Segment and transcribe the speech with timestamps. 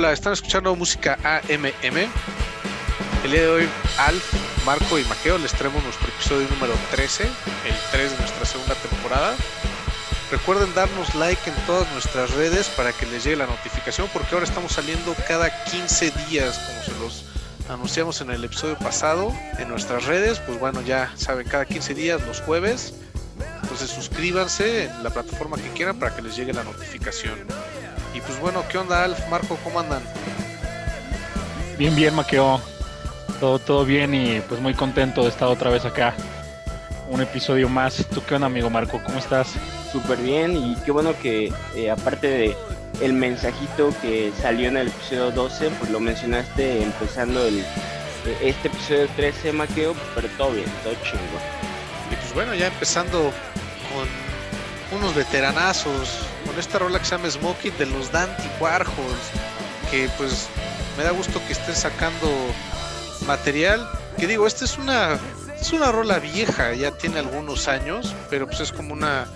[0.00, 2.08] Hola, están escuchando música AMM.
[3.22, 4.32] El día de hoy, Alf,
[4.64, 9.36] Marco y Maqueo les traemos nuestro episodio número 13, el 3 de nuestra segunda temporada.
[10.30, 14.46] Recuerden darnos like en todas nuestras redes para que les llegue la notificación, porque ahora
[14.46, 17.24] estamos saliendo cada 15 días, como se los
[17.68, 20.38] anunciamos en el episodio pasado, en nuestras redes.
[20.38, 22.94] Pues bueno, ya saben, cada 15 días, los jueves.
[23.60, 27.38] Entonces suscríbanse en la plataforma que quieran para que les llegue la notificación.
[28.20, 29.56] Y pues bueno, ¿qué onda Alf, Marco?
[29.64, 30.02] ¿Cómo andan?
[31.78, 32.60] Bien, bien, Maqueo.
[33.38, 36.14] Todo, todo bien y pues muy contento de estar otra vez acá.
[37.08, 38.04] Un episodio más.
[38.12, 39.00] ¿Tú qué onda, amigo Marco?
[39.02, 39.54] ¿Cómo estás?
[39.90, 42.56] Súper bien y qué bueno que eh, aparte de
[43.00, 47.64] el mensajito que salió en el episodio 12, pues lo mencionaste empezando el
[48.42, 51.40] este episodio 13, Maqueo, pero todo bien, todo chingo.
[52.12, 53.32] Y pues bueno, ya empezando
[53.94, 54.29] con
[54.92, 59.30] unos veteranazos, con esta rola que se llama Smokey de los Dante Warhols,
[59.90, 60.48] que pues
[60.96, 62.28] me da gusto que estén sacando
[63.26, 63.88] material.
[64.18, 65.18] Que digo, esta es una
[65.60, 69.26] es una rola vieja, ya tiene algunos años, pero pues es como una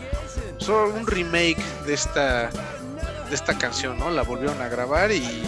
[0.59, 2.51] solo un remake de esta
[3.29, 4.11] de esta canción, ¿no?
[4.11, 5.43] La volvieron a grabar y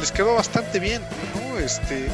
[0.00, 1.02] les quedó bastante bien,
[1.34, 1.58] ¿no?
[1.58, 2.08] Este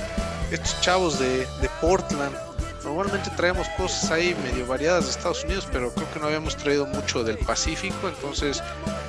[0.50, 2.34] estos chavos de, de Portland
[2.84, 6.86] normalmente traemos cosas ahí medio variadas de Estados Unidos, pero creo que no habíamos traído
[6.86, 8.62] mucho del Pacífico, entonces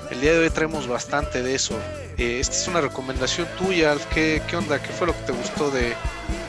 [0.10, 1.78] el día de hoy traemos bastante de eso.
[2.18, 3.96] Eh, esta es una recomendación tuya.
[4.14, 4.82] ¿Qué, ¿Qué onda?
[4.82, 5.94] ¿Qué fue lo que te gustó de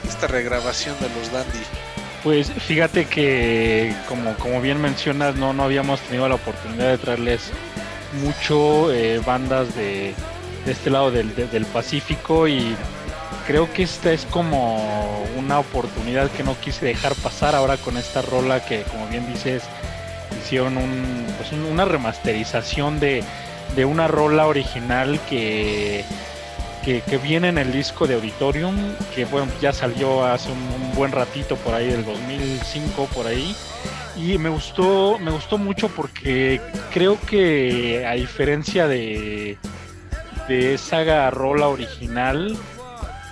[0.09, 1.61] esta regrabación de los Dandy?
[2.25, 7.51] Pues fíjate que como, como bien mencionas, no, no habíamos tenido la oportunidad de traerles
[8.23, 10.15] mucho eh, bandas de,
[10.65, 12.75] de, este lado del, de, del Pacífico y
[13.47, 18.23] creo que esta es como una oportunidad que no quise dejar pasar ahora con esta
[18.23, 19.63] rola que como bien dices
[20.43, 23.23] hicieron un, pues una remasterización de,
[23.75, 26.05] de, una rola original que,
[26.85, 28.77] que, viene en el disco de Auditorium
[29.15, 33.55] que bueno ya salió hace un, un, buen ratito por ahí del 2005 por ahí.
[34.17, 36.61] Y me gustó me gustó mucho porque
[36.93, 39.57] creo que a diferencia de
[40.49, 42.57] de esa rola original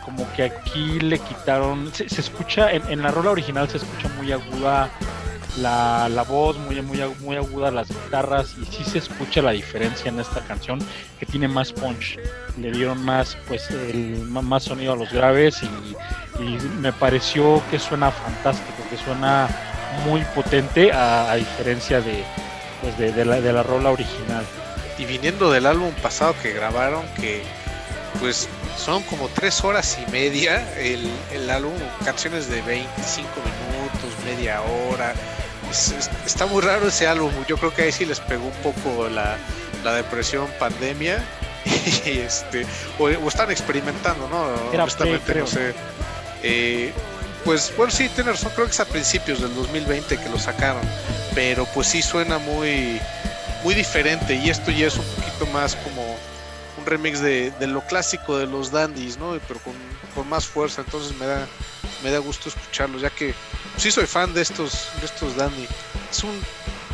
[0.09, 4.09] como que aquí le quitaron, se, se escucha, en, en, la rola original se escucha
[4.17, 4.89] muy aguda
[5.59, 10.09] la, la, voz, muy, muy, muy aguda las guitarras y sí se escucha la diferencia
[10.09, 10.79] en esta canción
[11.21, 12.19] que tiene más punch,
[12.59, 17.79] le dieron más, pues, el, más sonido a los graves y, y me pareció que
[17.79, 19.47] suena fantástico, que suena
[20.07, 22.25] muy potente a, a diferencia de,
[22.81, 24.45] pues de, de, la, de la rola original.
[24.97, 27.43] Y viniendo del álbum pasado que grabaron, que
[28.21, 31.75] pues son como tres horas y media el, el álbum,
[32.05, 35.13] canciones de 25 minutos, media hora.
[35.71, 38.73] Es, es, está muy raro ese álbum, yo creo que ahí sí les pegó un
[38.73, 39.37] poco la,
[39.85, 41.23] la depresión pandemia.
[42.07, 42.65] Y este,
[42.99, 44.73] o, o, están experimentando, ¿no?
[44.73, 45.75] Era Honestamente, no sé.
[46.43, 46.93] Eh,
[47.45, 50.83] pues bueno, sí, tiene razón, creo que es a principios del 2020 que lo sacaron,
[51.35, 53.01] pero pues sí suena muy,
[53.65, 55.98] muy diferente y esto ya es un poquito más como
[56.89, 59.39] remix de, lo clásico de los dandies, ¿no?
[59.47, 59.75] Pero con,
[60.15, 61.47] con, más fuerza, entonces me da,
[62.03, 63.35] me da gusto escucharlos, ya que
[63.77, 65.67] sí soy fan de estos, de estos dandy.
[66.11, 66.41] Es un,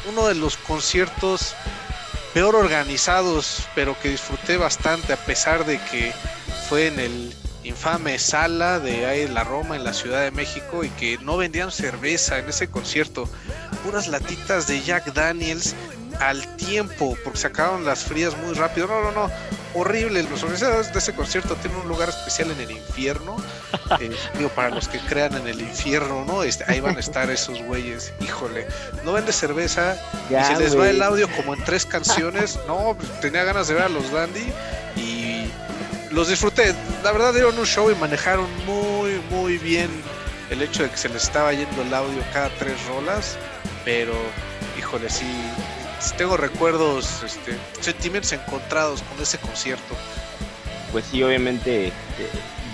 [0.08, 1.54] uno de los conciertos
[2.32, 6.12] peor organizados, pero que disfruté bastante, a pesar de que
[6.68, 7.34] fue en el
[7.64, 11.70] infame sala de ahí la Roma en la Ciudad de México y que no vendían
[11.70, 13.28] cerveza en ese concierto,
[13.84, 15.74] puras latitas de Jack Daniels
[16.20, 18.86] al tiempo, porque se acabaron las frías muy rápido.
[18.86, 19.30] No, no, no,
[19.74, 20.22] horrible.
[20.22, 23.36] Los organizadores de ese concierto tienen un lugar especial en el infierno.
[24.00, 26.42] Eh, digo, para los que crean en el infierno, ¿no?
[26.42, 28.14] Este, ahí van a estar esos güeyes.
[28.20, 28.66] Híjole,
[29.04, 29.96] no vende cerveza.
[30.30, 32.58] Ya, y se les va el audio como en tres canciones.
[32.66, 34.46] No, tenía ganas de ver a los Dandy
[34.96, 35.48] y
[36.10, 36.74] los disfruté.
[37.02, 39.90] La verdad, dieron un show y manejaron muy, muy bien
[40.50, 43.36] el hecho de que se les estaba yendo el audio cada tres rolas.
[43.84, 44.14] Pero,
[44.78, 45.26] híjole, sí,
[46.16, 49.94] tengo recuerdos, este, sentimientos encontrados con ese concierto.
[50.92, 51.92] Pues sí, obviamente, eh,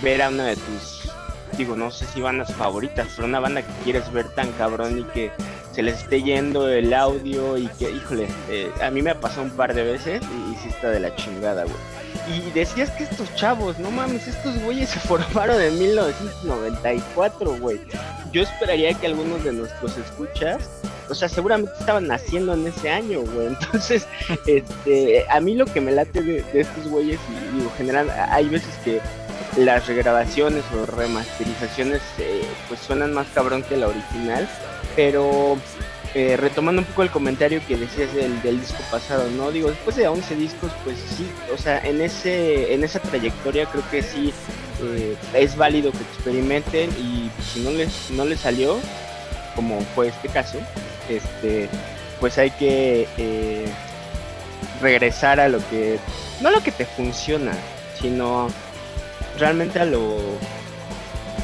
[0.03, 1.11] ver a una de tus,
[1.57, 5.05] digo, no sé si bandas favoritas, pero una banda que quieres ver tan cabrón y
[5.05, 5.33] que
[5.73, 9.43] se les esté yendo el audio y que, híjole, eh, a mí me ha pasado
[9.43, 12.00] un par de veces y sí está de la chingada, güey.
[12.29, 17.81] Y decías que estos chavos, no mames, estos güeyes se formaron en 1994, güey.
[18.33, 20.69] Yo esperaría que algunos de nuestros escuchas
[21.11, 23.49] o sea, seguramente estaban naciendo en ese año, güey.
[23.61, 24.07] Entonces,
[24.47, 28.73] este, a mí lo que me late de, estos güeyes, y digo, general, hay veces
[28.85, 29.01] que
[29.57, 34.49] las regrabaciones o remasterizaciones, eh, pues suenan más cabrón que la original,
[34.95, 35.59] pero
[36.15, 39.53] eh, retomando un poco el comentario que decías del, disco pasado, ¿no?
[39.53, 43.89] Digo, después de 11 discos, pues sí, o sea, en, ese, en esa trayectoria creo
[43.91, 44.33] que sí
[44.83, 48.79] eh, es válido que experimenten y si no les, no les salió,
[49.55, 50.59] como fue este caso,
[51.09, 51.69] este,
[52.19, 53.67] pues hay que eh,
[54.81, 56.01] regresar a lo que,
[56.41, 57.53] no lo que te funciona,
[58.01, 58.49] sino
[59.39, 60.17] realmente a lo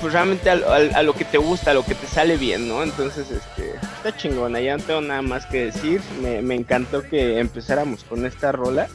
[0.07, 2.85] pues realmente a, lo que te gusta, a lo que te sale bien, ¿no?
[2.85, 6.01] Entonces, este, está chingona, ya no tengo nada más que decir.
[6.23, 8.87] Me, encantó que empezáramos con esta rola.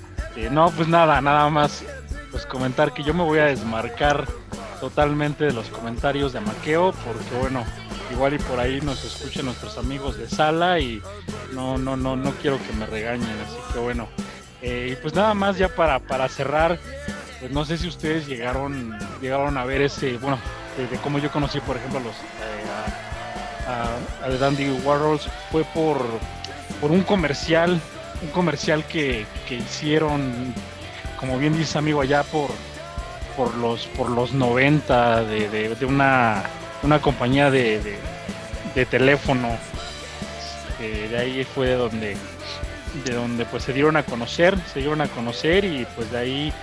[0.52, 1.84] no, pues nada, nada más
[2.32, 4.26] pues comentar que yo me voy a desmarcar
[4.80, 7.66] totalmente de los comentarios de Maqueo, porque bueno,
[8.14, 11.02] igual y por ahí nos escuchen nuestros amigos de sala y
[11.52, 14.08] no, no, no, no quiero que me regañen, así que bueno.
[14.62, 16.80] Eh, y pues nada más ya para, para cerrar,
[17.42, 20.40] pues no sé si ustedes llegaron, llegaron a ver ese, bueno,
[20.88, 26.02] de, cómo yo conocí, por ejemplo, a los eh, a, Dandy Warhols fue por,
[26.80, 27.80] por un comercial,
[28.22, 30.54] un comercial que, hicieron,
[31.20, 32.50] como bien dice amigo, allá por,
[33.36, 36.44] por los por los 90 de, de, una,
[36.84, 38.00] una compañía de,
[38.76, 39.58] de teléfono.
[40.82, 42.18] Este, de ahí fue de donde
[43.06, 46.54] de donde pues se dieron a conocer, se dieron a conocer y pues de ahí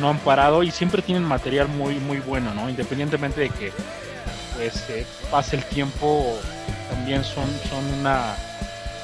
[0.00, 2.68] no han parado y siempre tienen material muy muy bueno, ¿no?
[2.68, 3.72] Independientemente de que
[4.56, 6.38] pues eh, pase el tiempo,
[6.90, 8.34] también son, son una,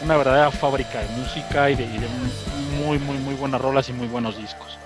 [0.03, 1.87] una verdadera fábrica de música y de,
[2.79, 4.79] muy muy muy buenas rolas y muy buenos discos.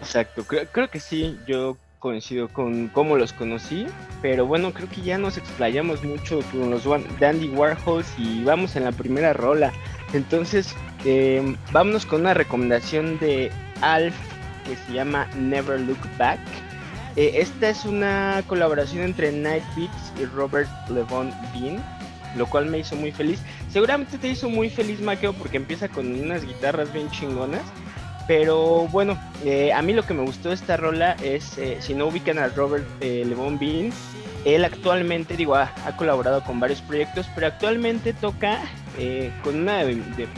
[0.00, 3.86] Exacto, creo, creo que sí, yo coincido con cómo los conocí,
[4.22, 6.84] pero bueno, creo que ya nos explayamos mucho con los
[7.18, 9.72] Dandy Warhols y vamos en la primera rola.
[10.12, 10.74] Entonces,
[11.04, 13.50] eh, vámonos con una recomendación de
[13.80, 14.14] Alf
[14.66, 16.40] que se llama Never Look Back.
[17.16, 21.82] Eh, esta es una colaboración entre Night Beats y Robert Levon Bean,
[22.36, 23.40] lo cual me hizo muy feliz.
[23.70, 27.62] Seguramente te hizo muy feliz, Maqueo, porque empieza con unas guitarras bien chingonas.
[28.28, 31.94] Pero bueno, eh, a mí lo que me gustó de esta rola es, eh, si
[31.94, 33.90] no ubican a Robert Levon Bean,
[34.44, 38.60] él actualmente, digo, ha, colaborado con varios proyectos, pero actualmente toca
[39.42, 40.28] con una de,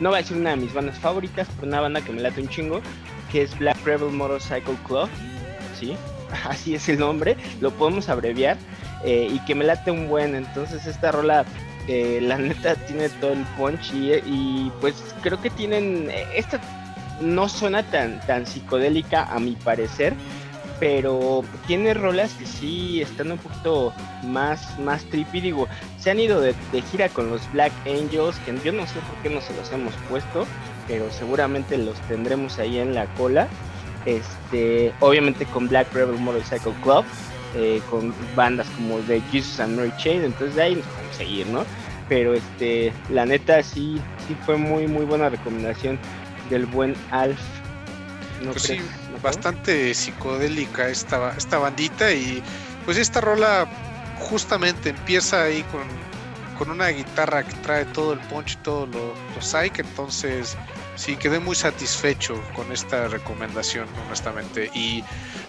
[0.00, 2.40] no va a decir una de mis bandas favoritas, pero una banda que me late
[2.40, 2.80] un chingo,
[3.30, 5.08] que es Black Rebel Motorcycle Club,
[5.78, 5.96] ¿sí?
[6.48, 8.56] Así es el nombre, lo podemos abreviar,
[9.04, 11.44] eh, y que me late un buen, entonces esta rola,
[11.88, 16.60] eh, la neta, tiene todo el punch, y, pues creo que tienen, esta
[17.20, 20.14] no suena tan, tan psicodélica a mi parecer,
[20.80, 23.92] pero tiene rolas que sí están un poquito
[24.24, 25.40] más, más trippy.
[25.40, 25.68] Digo,
[25.98, 29.22] se han ido de, de, gira con los Black Angels, que yo no sé por
[29.22, 30.46] qué no se los hemos puesto
[30.88, 33.48] pero seguramente los tendremos ahí en la cola.
[34.04, 37.04] Este, obviamente con Black Rebel Motorcycle Club,
[37.54, 41.46] eh, con bandas como The Jesus and Mary Chain, entonces de ahí nos podemos seguir,
[41.46, 41.64] ¿no?
[42.08, 45.98] Pero este, la neta sí, sí fue muy muy buena recomendación
[46.52, 47.40] del buen Alf.
[48.44, 48.80] pues sí,
[49.22, 52.42] bastante psicodélica esta, esta bandita y
[52.84, 53.66] pues esta rola
[54.18, 55.82] justamente empieza ahí con
[56.62, 60.56] con una guitarra que trae todo el punch y todo lo, psych, entonces
[60.94, 64.70] sí quedé muy satisfecho con esta recomendación, honestamente.
[64.72, 65.02] Y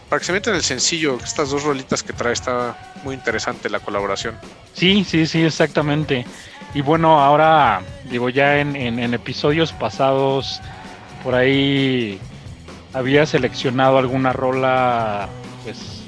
[0.09, 3.79] para que se metan el sencillo, estas dos rolitas que trae, está muy interesante la
[3.79, 4.35] colaboración.
[4.73, 6.25] Sí, sí, sí, exactamente.
[6.73, 10.61] Y bueno, ahora, digo, ya en, en episodios pasados,
[11.23, 12.19] por ahí
[12.93, 15.29] había seleccionado alguna rola,
[15.63, 16.03] pues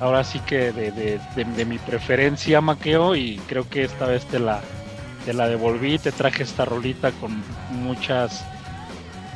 [0.00, 4.60] ahora sí que de, mi preferencia, Maqueo, y creo que esta vez te la,
[5.24, 8.44] te la devolví, te traje esta rolita con muchas,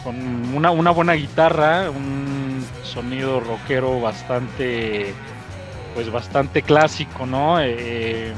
[0.03, 0.17] con
[0.55, 5.13] una, una buena guitarra, un sonido rockero bastante,
[5.95, 7.61] pues bastante clásico, ¿no?
[7.61, 8.33] Eh,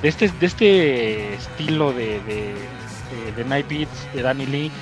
[0.00, 2.54] de, este, de este estilo de, de,
[3.36, 4.72] de Night Beats de Danny Lee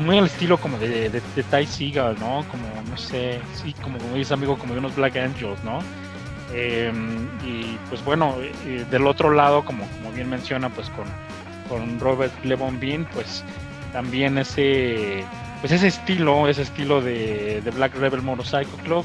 [0.00, 2.44] muy al estilo como de, de, Ty Seagal, ¿no?
[2.50, 5.80] Como, no sé, sí, como, como dice amigo, como de unos Black Angels, ¿no?
[6.52, 8.34] Em, y pues bueno,
[8.66, 11.06] eh, del otro lado, como, como bien menciona, pues con,
[11.68, 13.44] con Robert Levon Bean, pues
[13.92, 15.24] también ese,
[15.60, 19.04] pues ese estilo, ese estilo de, de Black Rebel Motorcycle Club,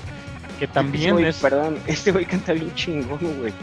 [0.59, 1.37] que también es...
[1.37, 3.53] Perdón, este güey canta bien chingón, güey.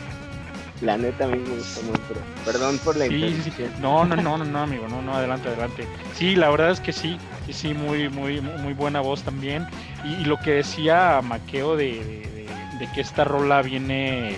[0.83, 2.21] La neta a mí me gusta mucho.
[2.45, 5.87] Perdón por la sí, sí, No, no, no, no, amigo, no, no, adelante, adelante.
[6.15, 9.67] Sí, la verdad es que sí, sí, sí, muy, muy, muy buena voz también.
[10.05, 12.49] Y, lo que decía Maqueo de,
[12.93, 14.35] que esta rola viene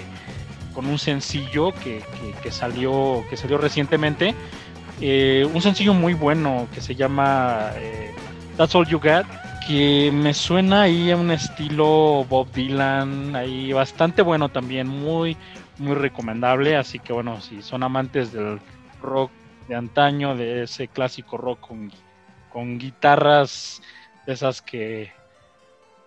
[0.75, 2.03] con un sencillo que,
[2.43, 4.35] que, salió, que salió recientemente.
[5.01, 8.15] Eh, un sencillo muy bueno que se llama eh,
[8.59, 9.27] That's All You Got
[9.67, 15.37] que me suena ahí a un estilo Bob Dylan, ahí bastante bueno también, muy,
[15.79, 16.77] muy recomendable.
[16.77, 18.61] Así que bueno, si son amantes del
[19.03, 19.31] rock
[19.69, 21.93] de antaño, de ese clásico rock con,
[22.53, 23.81] con guitarras
[24.27, 25.13] de esas que,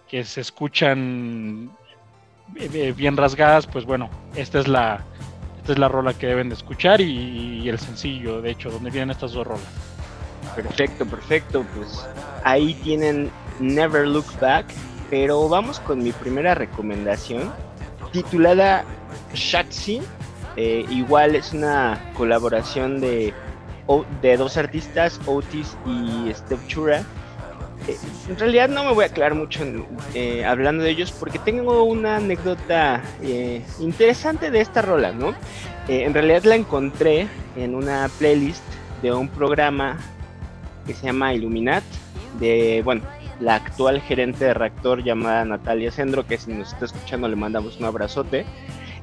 [0.07, 1.69] que se escuchan
[2.55, 5.03] eh, eh, bien rasgadas, pues bueno, esta es la,
[5.59, 9.11] esta es la rola que deben de escuchar y, el sencillo, de hecho, donde vienen
[9.11, 9.65] estas dos rolas.
[10.55, 12.07] Perfecto, perfecto, pues
[12.43, 14.65] ahí tienen Never Look Back,
[15.09, 17.51] pero vamos con mi primera recomendación,
[18.11, 18.85] titulada
[19.33, 20.01] Shatsi,
[20.55, 23.33] eh, igual es una colaboración de,
[24.21, 27.05] de dos artistas, Otis y Steph Chura
[28.27, 29.63] en realidad no me voy a aclarar mucho
[30.13, 35.29] eh, hablando de ellos porque tengo una anécdota eh, interesante de esta rola, ¿no?
[35.87, 38.63] Eh, en realidad la encontré en una playlist
[39.01, 39.97] de un programa
[40.85, 41.83] que se llama Illuminat,
[42.39, 43.03] de, bueno,
[43.39, 47.77] la actual gerente de reactor llamada Natalia Sendro, que si nos está escuchando le mandamos
[47.77, 48.45] un abrazote.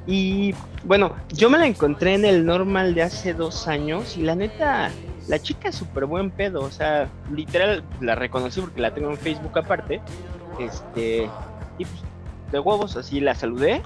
[0.06, 4.34] Y bueno, yo me la encontré en el normal de hace dos años y la
[4.34, 4.90] neta
[5.28, 9.16] la chica es súper buen pedo, o sea, literal la reconocí porque la tengo en
[9.16, 10.00] Facebook aparte.
[10.58, 11.30] Este,
[11.78, 12.02] y pues,
[12.52, 13.82] de huevos, así la saludé.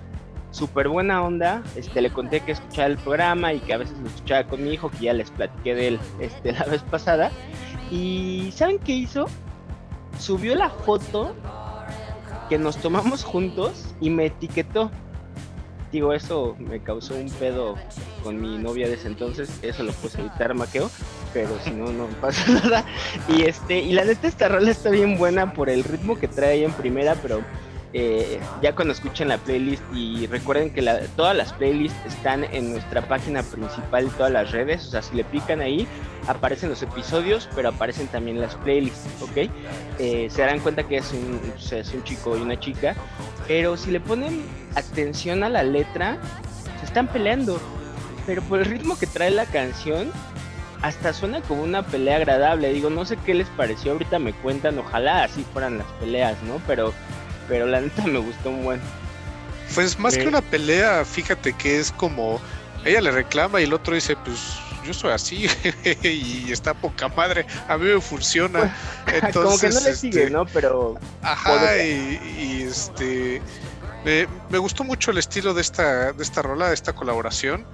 [0.51, 1.63] Súper buena onda.
[1.77, 4.73] Este, le conté que escuchaba el programa y que a veces lo escuchaba con mi
[4.73, 7.31] hijo, que ya les platiqué de él este, la vez pasada.
[7.91, 9.27] Y ¿saben qué hizo?
[10.19, 11.35] Subió la foto
[12.49, 14.91] que nos tomamos juntos y me etiquetó.
[15.93, 17.77] Digo, eso me causó un pedo
[18.23, 20.91] con mi novia de ese entonces, eso lo puse evitar, maqueo,
[21.33, 22.85] pero si no, no pasa nada.
[23.29, 26.65] Y este, y la neta esta rola está bien buena por el ritmo que trae
[26.65, 27.43] en primera, pero
[27.95, 30.83] eh, ya cuando escuchen la playlist y recuerden que
[31.17, 35.25] todas las playlists están en nuestra página principal, todas las redes, o sea, si le
[35.25, 35.89] pican ahí,
[36.27, 39.51] aparecen los episodios, pero aparecen también las playlists, ¿ok?
[39.99, 42.95] Eh, se darán cuenta que es un, es un chico y una chica,
[43.49, 44.45] pero si le ponen
[44.77, 46.19] atención a la letra,
[46.79, 47.61] se están peleando,
[48.27, 50.13] pero por el ritmo que trae la canción,
[50.83, 52.73] hasta suena como una pelea agradable.
[52.73, 56.63] Digo, no sé qué les pareció, ahorita me cuentan, ojalá así fueran las peleas, ¿no?
[56.67, 56.93] Pero
[57.49, 58.81] pero la neta me gustó un buen.
[59.75, 62.41] Pues más que una pelea, fíjate que es como
[62.85, 65.47] ella le reclama y el otro dice, pues yo soy así
[66.03, 68.77] y está poca madre, a mí me funciona.
[69.07, 70.47] Entonces, como que no le sigue, este, ¿no?
[70.47, 70.99] Pero...
[71.23, 73.43] Ajá, y, este...
[74.05, 77.67] Me, gustó mucho el estilo de esta, de esta rola, de esta colaboración.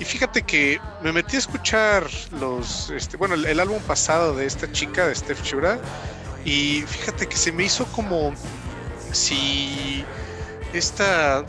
[0.00, 2.08] Y fíjate que me metí a escuchar
[2.40, 5.78] los, este, bueno, el, el álbum pasado de esta chica, de Steph Chura,
[6.44, 8.32] y fíjate que se me hizo como
[9.12, 10.04] si
[10.72, 11.44] esta,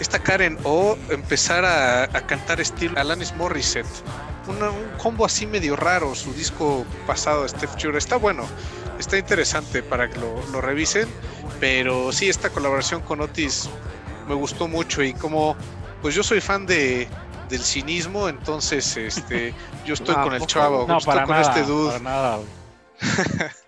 [0.00, 3.86] esta Karen O empezara a, cantar estilo Alanis Morissette.
[4.48, 8.44] Un combo así medio raro, su disco pasado, Steph Chure, está bueno,
[8.98, 11.08] está interesante para que lo, revisen,
[11.60, 13.68] pero sí, esta colaboración con Otis
[14.28, 15.56] me gustó mucho y como,
[16.02, 17.08] pues yo soy fan de,
[17.48, 21.92] del cinismo, entonces este, yo estoy con el chavo, no, estoy con este dude.
[21.92, 22.38] Para nada,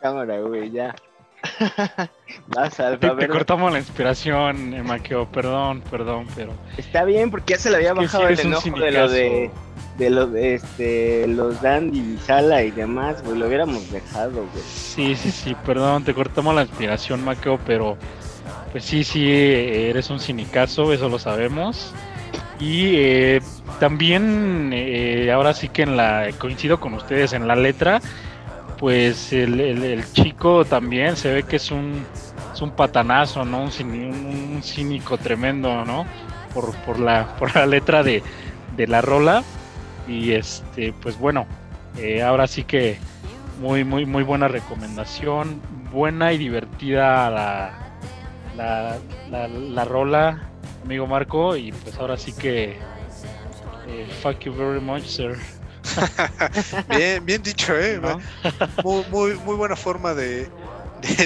[0.00, 0.94] Cámara, güey, ya.
[3.00, 6.52] te, cortamos la inspiración, Maqueo, perdón, perdón, pero.
[6.76, 9.50] Está bien, porque ya se le había bajado el enojo de lo de.
[9.98, 14.64] De lo de este, los Dandy y Sala y demás, güey, lo hubiéramos dejado, güey.
[14.64, 17.98] Sí, sí, sí, perdón, te cortamos la inspiración, Maqueo, pero
[18.72, 21.92] pues sí, sí, eres un cinicazo, eso lo sabemos.
[22.60, 23.40] Y eh,
[23.78, 28.00] también, eh, ahora sí que en la coincido con ustedes en la letra,
[28.80, 32.02] pues el, chico también se ve que es un,
[32.52, 33.64] es un patanazo, ¿no?
[33.64, 36.06] Un, cínico tremendo, ¿no?
[36.54, 38.22] Por, por, la, por la letra de,
[38.78, 39.44] la rola.
[40.08, 41.46] Y este, pues bueno,
[41.98, 42.96] eh, ahora sí que
[43.60, 45.60] muy, muy, muy buena recomendación.
[45.92, 47.72] Buena y divertida la,
[48.56, 50.48] la, la, rola,
[50.84, 51.54] amigo Marco.
[51.54, 52.78] Y pues ahora sí que
[53.88, 55.36] eh, fuck you very much, sir.
[56.88, 58.00] bien, bien dicho, ¿eh?
[58.82, 60.50] Muy, muy, muy buena forma de,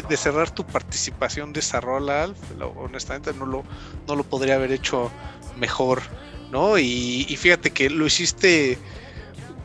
[0.09, 2.39] de, cerrar tu participación de esa rola, Alf.
[2.77, 3.65] honestamente no lo,
[4.07, 5.11] no lo podría haber hecho
[5.57, 6.03] mejor,
[6.51, 6.79] ¿no?
[6.79, 8.79] Y, fíjate que lo hiciste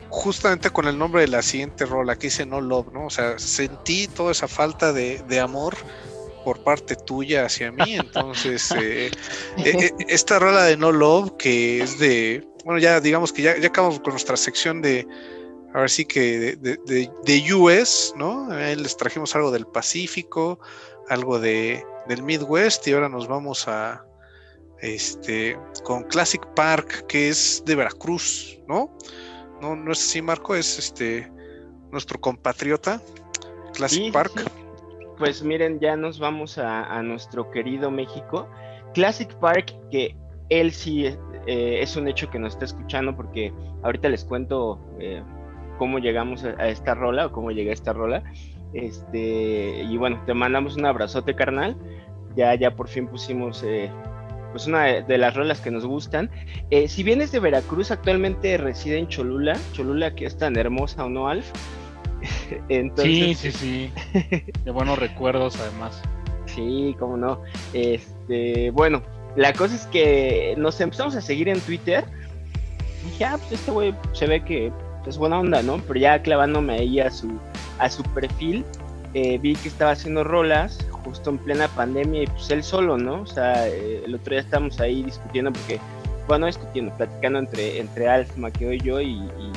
[0.08, 3.06] justamente con el nombre de la siguiente rola que dice No Love, ¿no?
[3.06, 5.76] O sea, sentí toda esa falta de, de amor
[6.44, 7.96] por parte tuya hacia mí.
[7.96, 9.10] Entonces, eh,
[9.58, 13.68] eh, esta rola de No Love, que es de, bueno, ya digamos que ya, ya
[13.68, 15.06] acabamos con nuestra sección de,
[15.74, 18.48] a ver si que de, de, US, ¿no?
[18.50, 20.58] les trajimos algo del Pacífico,
[21.08, 24.04] algo de, del Midwest y ahora nos vamos a,
[24.80, 28.96] este, con Classic Park, que es de Veracruz, ¿no?
[29.60, 31.30] No, no es así, Marco, es este,
[31.90, 33.00] nuestro compatriota,
[33.74, 34.50] Classic Park.
[35.18, 38.48] Pues miren, ya nos vamos a, a nuestro querido México
[38.94, 40.16] Classic Park, que
[40.50, 41.06] él sí
[41.46, 43.52] eh, es un hecho que nos está escuchando porque
[43.82, 45.22] ahorita les cuento eh,
[45.78, 48.22] cómo llegamos a, esta rola o cómo llegué a esta rola.
[48.74, 51.76] Este, y bueno, te mandamos un abrazote, carnal.
[52.36, 53.90] Ya, ya por fin pusimos eh,
[54.52, 56.30] pues una de, las rolas que nos gustan.
[56.86, 59.56] si vienes de Veracruz, actualmente reside en Cholula.
[59.72, 61.50] Cholula que es tan hermosa, ¿o no, Alf?
[62.96, 63.92] sí, sí, sí.
[64.64, 66.02] De buenos recuerdos, además.
[66.46, 67.42] Sí, cómo no.
[67.72, 69.02] Este, bueno,
[69.36, 72.04] la cosa es que nos empezamos a seguir en Twitter.
[73.02, 74.72] Y dije, ah, pues este güey se ve que
[75.06, 75.78] es buena onda, ¿no?
[75.86, 77.38] Pero ya clavándome ahí a su,
[77.78, 78.64] a su perfil,
[79.14, 83.22] eh, vi que estaba haciendo rolas justo en plena pandemia y pues él solo, ¿no?
[83.22, 85.80] O sea, eh, el otro día estábamos ahí discutiendo porque,
[86.28, 89.52] bueno, discutiendo, platicando entre, entre Alf, Maqueo y yo y, y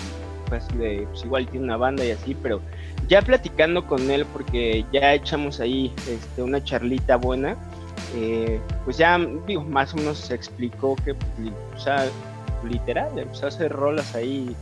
[0.48, 2.62] pues, de, pues igual tiene una banda y así, pero
[3.08, 7.58] ya platicando con él porque ya echamos ahí este, una charlita buena
[8.16, 9.18] eh, pues ya,
[9.48, 12.06] digo, más o menos se explicó que, o sea,
[12.64, 14.56] literal, empezó a hacer rolas ahí,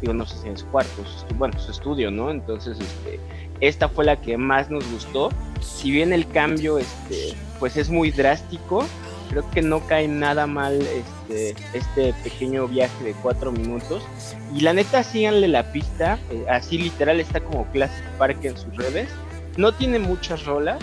[0.00, 1.04] digo, no sé si en su cuarto,
[1.36, 2.30] bueno, su estudio, ¿no?
[2.30, 3.20] Entonces, este,
[3.60, 5.30] esta fue la que más nos gustó.
[5.60, 8.84] Si bien el cambio, este, pues es muy drástico,
[9.30, 14.02] creo que no cae nada mal este, este pequeño viaje de cuatro minutos.
[14.54, 18.74] Y la neta, síganle la pista, eh, así literal está como Classic Park en sus
[18.76, 19.08] redes.
[19.56, 20.78] No tiene muchas rolas,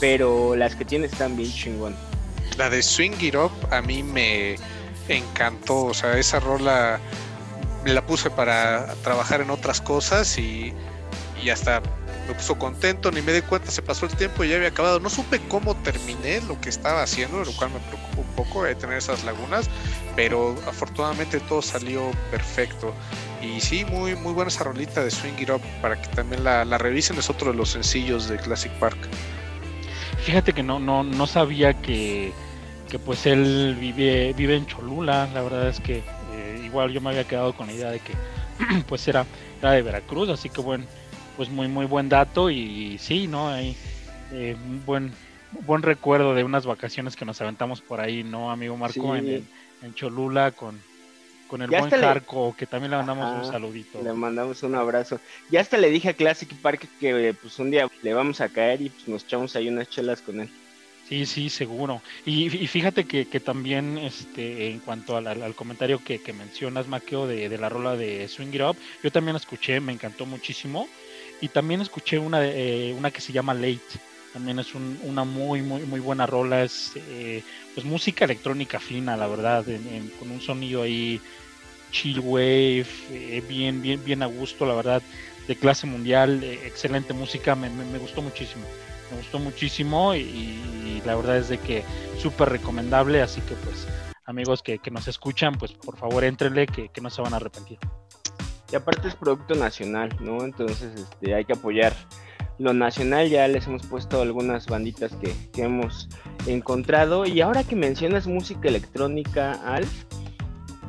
[0.00, 1.96] pero las que tiene están bien chingón.
[2.56, 4.56] La de Swing It Up a mí me
[5.08, 7.00] encantó, o sea, esa rola
[7.84, 10.72] la puse para trabajar en otras cosas y,
[11.42, 11.80] y hasta
[12.28, 15.00] me puso contento, ni me di cuenta, se pasó el tiempo y ya había acabado.
[15.00, 18.74] No supe cómo terminé lo que estaba haciendo, lo cual me preocupó un poco de
[18.74, 19.70] tener esas lagunas,
[20.14, 22.92] pero afortunadamente todo salió perfecto.
[23.40, 26.66] Y sí, muy, muy buena esa rolita de Swing It Up para que también la,
[26.66, 28.98] la revisen, es otro de los sencillos de Classic Park.
[30.22, 32.32] Fíjate que no, no, no sabía que,
[33.04, 35.28] pues él vive, vive en Cholula.
[35.32, 36.02] La verdad es que
[36.32, 38.12] eh, igual yo me había quedado con la idea de que
[38.88, 39.26] pues era,
[39.62, 40.84] de Veracruz, así que bueno,
[41.36, 43.48] pues muy muy buen dato y sí, ¿no?
[43.48, 43.76] Hay
[44.32, 45.12] eh, buen
[45.66, 49.16] buen recuerdo de unas vacaciones que nos aventamos por ahí, ¿no, amigo Marco?
[49.16, 49.46] En,
[49.82, 50.80] en Cholula con,
[51.48, 54.00] con el buen Jarco, que también le mandamos un saludito.
[54.02, 55.20] Le mandamos un abrazo.
[55.50, 58.82] Ya hasta le dije a Classic Park que pues un día le vamos a caer
[58.82, 60.50] y pues, nos echamos ahí unas chelas con él.
[61.08, 62.02] Sí, sí, seguro.
[62.26, 67.96] Y, fíjate que, también este, en cuanto al, comentario que, mencionas, Maqueo, de, la rola
[67.96, 70.86] de Swing It Up, yo también la escuché, me encantó muchísimo.
[71.40, 73.80] Y también escuché una, eh, una que se llama Late.
[74.32, 76.62] También es una muy, muy, muy buena rola.
[76.62, 77.42] Es eh,
[77.74, 79.64] pues música electrónica fina, la verdad,
[80.18, 81.20] con un sonido ahí
[81.90, 85.02] chill wave, eh, bien, bien, bien a gusto, la verdad,
[85.46, 88.64] de clase mundial, eh, excelente música, me, gustó muchísimo,
[89.10, 91.84] me gustó muchísimo y, la verdad es de que
[92.20, 93.86] súper recomendable, así que pues
[94.26, 97.78] amigos que, nos escuchan, pues por favor entrenle que, no se van a arrepentir.
[98.70, 100.44] Y aparte es producto nacional, ¿no?
[100.44, 101.94] Entonces este, hay que apoyar
[102.58, 106.08] lo nacional, ya les hemos puesto algunas banditas que, que hemos
[106.46, 110.04] encontrado y ahora que mencionas música electrónica, Alf,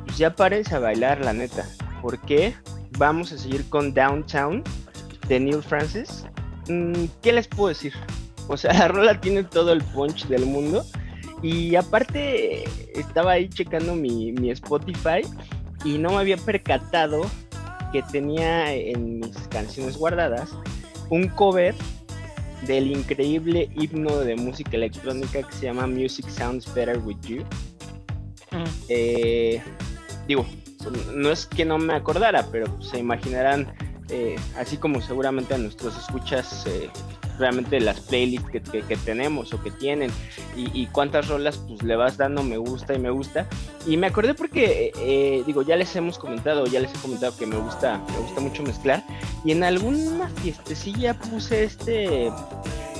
[0.04, 1.68] pues ya pares a bailar, la neta.
[2.02, 2.54] Porque
[2.98, 4.64] vamos a seguir con Downtown
[5.28, 6.24] de Neil Francis.
[6.68, 7.92] Mm, ¿Qué les puedo decir?
[8.48, 10.84] O sea, la rola tiene todo el punch del mundo.
[11.42, 15.22] Y aparte, estaba ahí checando mi, mi Spotify
[15.84, 17.22] y no me había percatado
[17.92, 20.54] que tenía en mis canciones guardadas
[21.10, 21.74] un cover
[22.66, 27.42] del increíble himno de música electrónica que se llama Music Sounds Better With You.
[28.52, 28.64] Mm.
[28.88, 29.62] Eh,
[30.26, 30.46] digo,
[31.14, 33.72] no es que no me acordara, pero se imaginarán,
[34.10, 36.90] eh, así como seguramente a nuestros escuchas, eh,
[37.38, 38.60] realmente las playlists que,
[39.04, 40.10] tenemos o que tienen
[40.54, 43.46] y, cuántas rolas pues le vas dando me gusta y me gusta.
[43.86, 47.46] Y me acordé porque, eh, digo, ya les hemos comentado, ya les he comentado que
[47.46, 49.02] me gusta, me gusta mucho mezclar
[49.44, 52.30] y en alguna fiestecilla puse este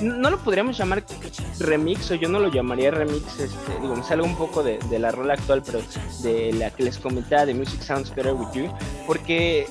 [0.01, 1.03] no lo podríamos llamar
[1.59, 5.11] remix o yo no lo llamaría remix, este, digo, me salgo un poco de, la
[5.11, 5.79] rola actual, pero
[6.23, 8.73] de la que les comentaba de Music Sounds Better With You,
[9.05, 9.67] porque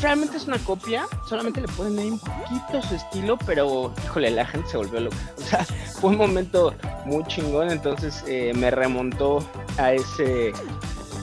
[0.00, 4.46] realmente es una copia, solamente le ponen ahí un poquito su estilo, pero híjole, la
[4.46, 5.16] gente se volvió loca.
[5.38, 5.64] O sea,
[6.00, 9.38] fue un momento muy chingón, entonces eh, me remontó
[9.78, 10.52] a ese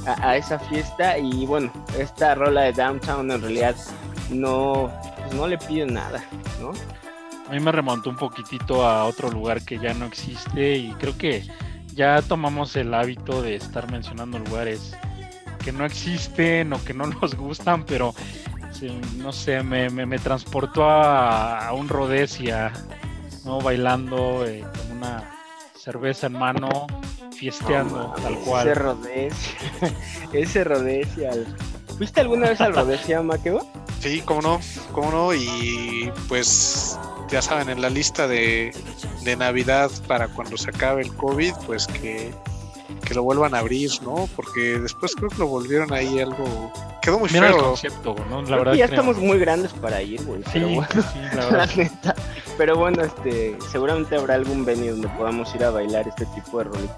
[0.05, 3.75] a, esa fiesta y bueno, esta rola de Downtown en realidad
[4.29, 6.23] no, pues no le pide nada,
[6.59, 6.71] ¿no?
[7.47, 11.17] A mí me remontó un poquitito a otro lugar que ya no existe y creo
[11.17, 11.47] que
[11.93, 14.95] ya tomamos el hábito de estar mencionando lugares
[15.63, 18.13] que no existen o que no nos gustan, pero
[19.17, 22.71] no sé, me, me, transportó a, un Rhodesia,
[23.45, 23.59] ¿no?
[23.61, 25.39] Bailando eh, con una
[25.77, 26.87] cerveza en mano,
[27.35, 28.75] fiesteando, tal Ese cual.
[28.75, 29.59] Rodesia.
[30.33, 31.31] Ese Rodesia.
[31.97, 33.67] ¿Fuiste alguna vez al Rodesia, Maqueo?
[33.99, 34.59] Sí, cómo no,
[34.91, 38.75] cómo no, y pues ya saben, en la lista de,
[39.23, 42.33] de Navidad para cuando se acabe el COVID, pues que,
[43.05, 44.27] que lo vuelvan a abrir, ¿no?
[44.35, 46.71] Porque después creo que lo volvieron ahí algo...
[47.03, 47.63] Quedó muy Mira el feo.
[47.65, 48.41] concepto, ¿no?
[48.43, 50.41] La verdad que ya creo- estamos muy grandes para ir, güey.
[50.43, 51.69] Sí, pero bueno, sí, la la verdad.
[51.75, 52.15] neta.
[52.57, 56.63] Pero bueno, este, seguramente habrá algún venue donde podamos ir a bailar este tipo de
[56.65, 56.97] rolitas.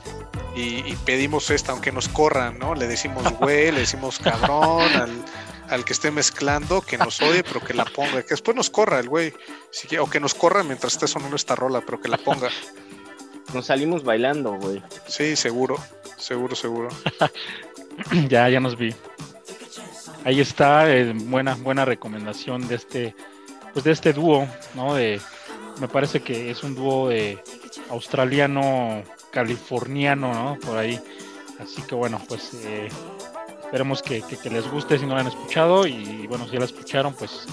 [0.56, 2.76] y, y pedimos esta, aunque nos corran, ¿no?
[2.76, 5.12] Le decimos güey, le decimos cabrón al,
[5.70, 9.00] al que esté mezclando, que nos odie, pero que la ponga, que después nos corra
[9.00, 9.34] el güey,
[9.72, 12.50] si o que nos corra mientras esté sonando esta rola, pero que la ponga.
[13.56, 14.84] Nos salimos bailando, güey.
[15.08, 15.78] Sí, seguro,
[16.18, 16.90] seguro, seguro.
[18.30, 18.94] ya, ya nos vi.
[20.26, 23.16] Ahí está, eh, buena, buena recomendación de este,
[23.74, 24.96] pues de este dúo, ¿no?
[24.96, 25.22] De,
[25.80, 27.38] me parece que es un dúo de
[27.90, 30.58] australiano, californiano, ¿no?
[30.60, 31.00] Por ahí.
[31.62, 32.90] Así que bueno, pues eh,
[33.64, 37.14] esperemos que, les guste si no lo han escuchado y bueno, si ya la escucharon,
[37.14, 37.48] pues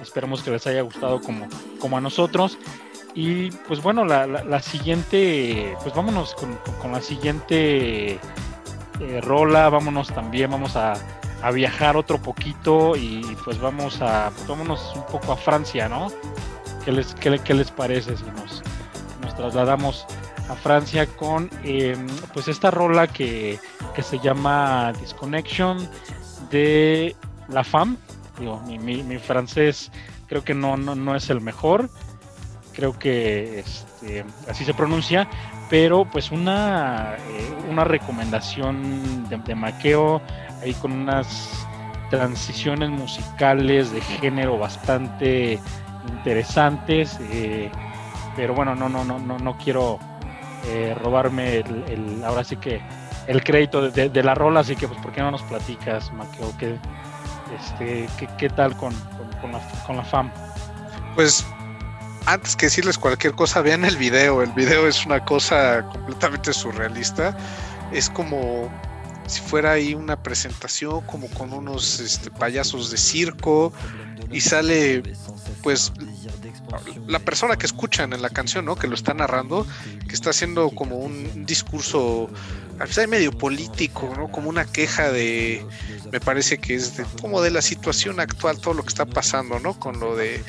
[0.00, 1.46] esperemos que les haya gustado como,
[1.78, 2.58] como a nosotros.
[3.14, 9.68] Y pues bueno, la, la- siguiente, pues vámonos con, con- con la siguiente eh, rola,
[9.68, 10.94] vámonos también, vamos a,
[11.42, 16.08] a viajar otro poquito y pues vamos a, pues vámonos un poco a Francia, ¿no?
[16.84, 18.62] ¿Qué les, qué, le- qué les parece si nos,
[19.22, 20.06] nos trasladamos
[20.48, 21.96] a Francia con eh,
[22.34, 23.58] pues esta rola que,
[23.94, 25.88] que se llama Disconnection
[26.50, 27.14] de
[27.48, 27.96] La Femme?
[28.38, 29.90] Digo, mi, mi- mi francés
[30.26, 31.90] creo que no, no, no es el mejor,
[32.72, 35.28] creo que este, así se pronuncia,
[35.68, 40.22] pero pues una, eh, una recomendación de, de Maqueo
[40.62, 41.66] ahí con unas
[42.10, 45.60] transiciones musicales de género bastante
[46.08, 47.70] interesantes, eh,
[48.36, 49.98] pero bueno, no, no, no, no, no quiero
[50.66, 52.80] eh, robarme el, ahora sí que
[53.26, 56.52] el crédito de, la rola, así que pues ¿por qué no nos platicas, Maqueo?
[56.58, 56.76] ¿Qué,
[57.56, 60.30] este, qué tal con, con, con la, con la fam?
[61.14, 61.46] Pues
[62.26, 64.42] antes que decirles cualquier cosa, vean el video.
[64.42, 67.36] El video es una cosa completamente surrealista.
[67.92, 68.70] Es como
[69.30, 73.72] si fuera ahí una presentación, como con unos este, payasos de circo.
[74.32, 75.02] Y sale,
[75.62, 75.92] pues,
[77.06, 78.76] la persona que escuchan en la canción, ¿no?
[78.76, 79.66] Que lo está narrando,
[80.08, 82.28] que está haciendo como un discurso,
[82.78, 84.30] a veces medio político, ¿no?
[84.30, 85.64] Como una queja de,
[86.12, 89.58] me parece que es de, como de la situación actual, todo lo que está pasando,
[89.58, 89.78] ¿no?
[89.78, 90.42] Con lo de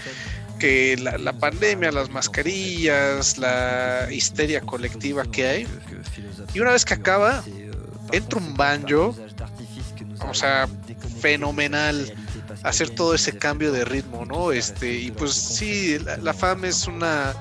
[0.60, 5.67] que la, la pandemia, las mascarillas, la histeria colectiva que hay.
[6.54, 7.44] Y una vez que acaba,
[8.12, 9.15] entra un banjo,
[10.28, 10.67] o sea,
[11.19, 12.13] fenomenal
[12.63, 14.52] hacer todo ese cambio de ritmo, ¿no?
[14.52, 17.34] Este, y pues sí, la, FAM es una,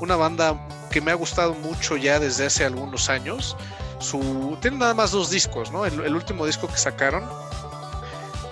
[0.00, 3.56] una banda que me ha gustado mucho ya desde hace algunos años.
[3.98, 5.86] Su, tiene nada más dos discos, ¿no?
[5.86, 7.24] El, el último disco que sacaron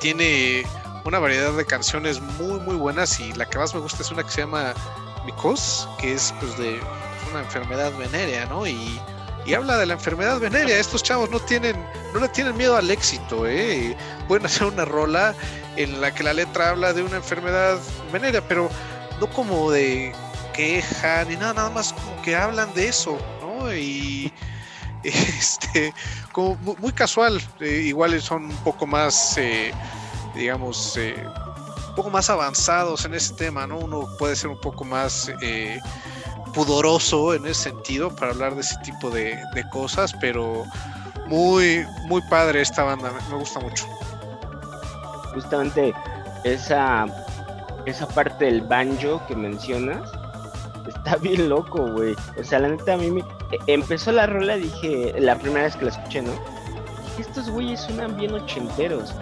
[0.00, 0.64] tiene
[1.04, 4.22] una variedad de canciones muy muy buenas y la que más me gusta es una
[4.22, 4.74] que se llama
[5.26, 6.80] Micos, que es pues de
[7.30, 8.66] una enfermedad venérea, ¿no?
[8.66, 9.00] Y,
[9.46, 10.78] y habla de la enfermedad venérea.
[10.78, 11.76] Estos chavos no tienen,
[12.14, 13.96] no le tienen miedo al éxito, ¿eh?
[14.28, 15.34] Pueden hacer una rola
[15.76, 17.78] en la que la letra habla de una enfermedad
[18.12, 18.68] venérea, pero
[19.20, 20.12] no como de
[20.52, 23.72] queja ni nada, nada más como que hablan de eso, ¿no?
[23.74, 24.32] Y
[25.02, 25.94] este,
[26.32, 29.72] como mu- muy casual, eh, igual son un poco más, eh,
[30.34, 31.24] digamos, eh,
[31.88, 33.78] un poco más avanzados en ese tema, ¿no?
[33.78, 35.30] Uno puede ser un poco más
[36.52, 39.38] pudoroso en ese sentido para hablar de ese tipo de,
[39.70, 40.64] cosas, pero
[41.26, 43.86] muy, muy padre esta banda, me, gusta mucho.
[45.34, 45.94] Justamente
[46.44, 47.06] esa,
[47.86, 50.10] esa parte del banjo que mencionas
[50.88, 52.14] está bien loco, güey.
[52.38, 53.24] O sea, la neta a mí me...
[53.66, 56.32] Empezó la rola, dije, la primera vez que la escuché, ¿no?
[57.18, 59.12] Estos güeyes suenan bien ochenteros.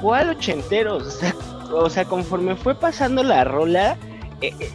[0.00, 1.20] ¿Cuál ochenteros?
[1.70, 3.98] O sea, conforme fue pasando la rola,
[4.40, 4.72] eh, eh,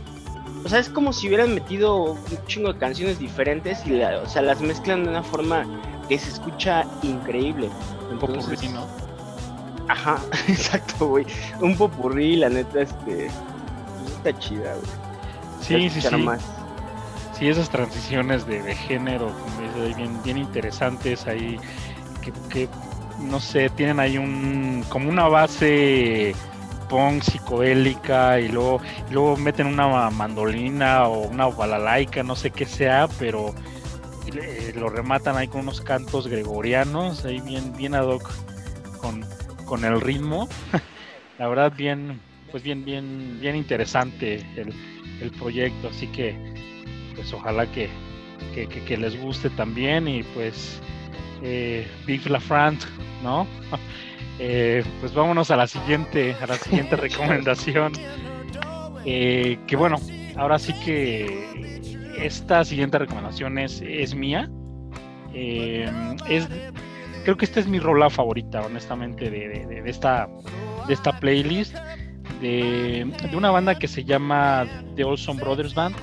[0.64, 4.28] o sea, es como si hubieran metido un chingo de canciones diferentes y la- o
[4.28, 5.66] sea, las mezclan de una forma
[6.10, 7.70] que se escucha increíble.
[8.12, 8.86] Un poco Entonces, ¿no?
[9.88, 11.26] Ajá, exacto, güey.
[11.62, 13.28] Un popurrí, la neta, este.
[14.18, 14.88] está chida, güey.
[15.62, 16.16] Sí, sí, sí.
[16.18, 16.42] más.
[17.38, 19.32] Sí, esas transiciones de, de género,
[19.98, 21.60] bien, bien interesantes ahí,
[22.22, 22.70] que, que,
[23.20, 26.36] no sé, tienen ahí un, como una base
[26.94, 27.24] punk
[28.40, 28.80] y luego,
[29.10, 33.56] luego meten una mandolina o una balalaika, no sé qué sea, pero
[34.76, 38.32] lo rematan ahí con unos cantos gregorianos, ahí bien, bien ad hoc
[39.02, 39.26] con,
[39.66, 40.48] con el ritmo.
[41.40, 44.72] La verdad, bien, pues bien, bien, bien interesante el,
[45.20, 46.38] el proyecto, así que
[47.16, 47.90] pues ojalá que
[48.54, 50.80] que, les guste también y pues
[51.42, 52.84] eh, Big LaFrant,
[53.24, 53.48] ¿no?
[54.40, 57.94] Eh, pues vámonos a la siguiente, a la siguiente recomendación.
[59.06, 59.98] Eh, que bueno,
[60.38, 61.82] ahora sí que
[62.18, 64.50] esta siguiente recomendación es, es mía.
[65.34, 66.48] es,
[67.24, 70.28] creo que esta es mi rola favorita, honestamente, de, esta,
[70.88, 71.76] de esta playlist.
[72.42, 74.66] De, de, una banda que se llama
[74.96, 75.96] The Olson Brothers Band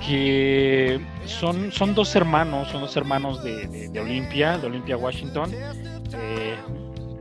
[0.00, 5.50] que son, son dos hermanos, son dos hermanos de, de, Olimpia, de Olimpia Washington.
[5.52, 6.56] Eh,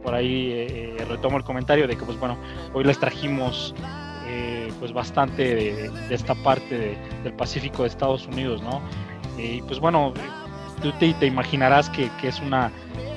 [0.04, 2.38] por ahí eh, retomo el comentario de que pues bueno,
[2.74, 3.74] hoy les trajimos
[4.28, 8.82] eh, pues bastante de, esta parte del Pacífico de Estados Unidos, ¿no?
[9.38, 10.14] Y pues bueno,
[10.82, 12.72] tú te, imaginarás que, es una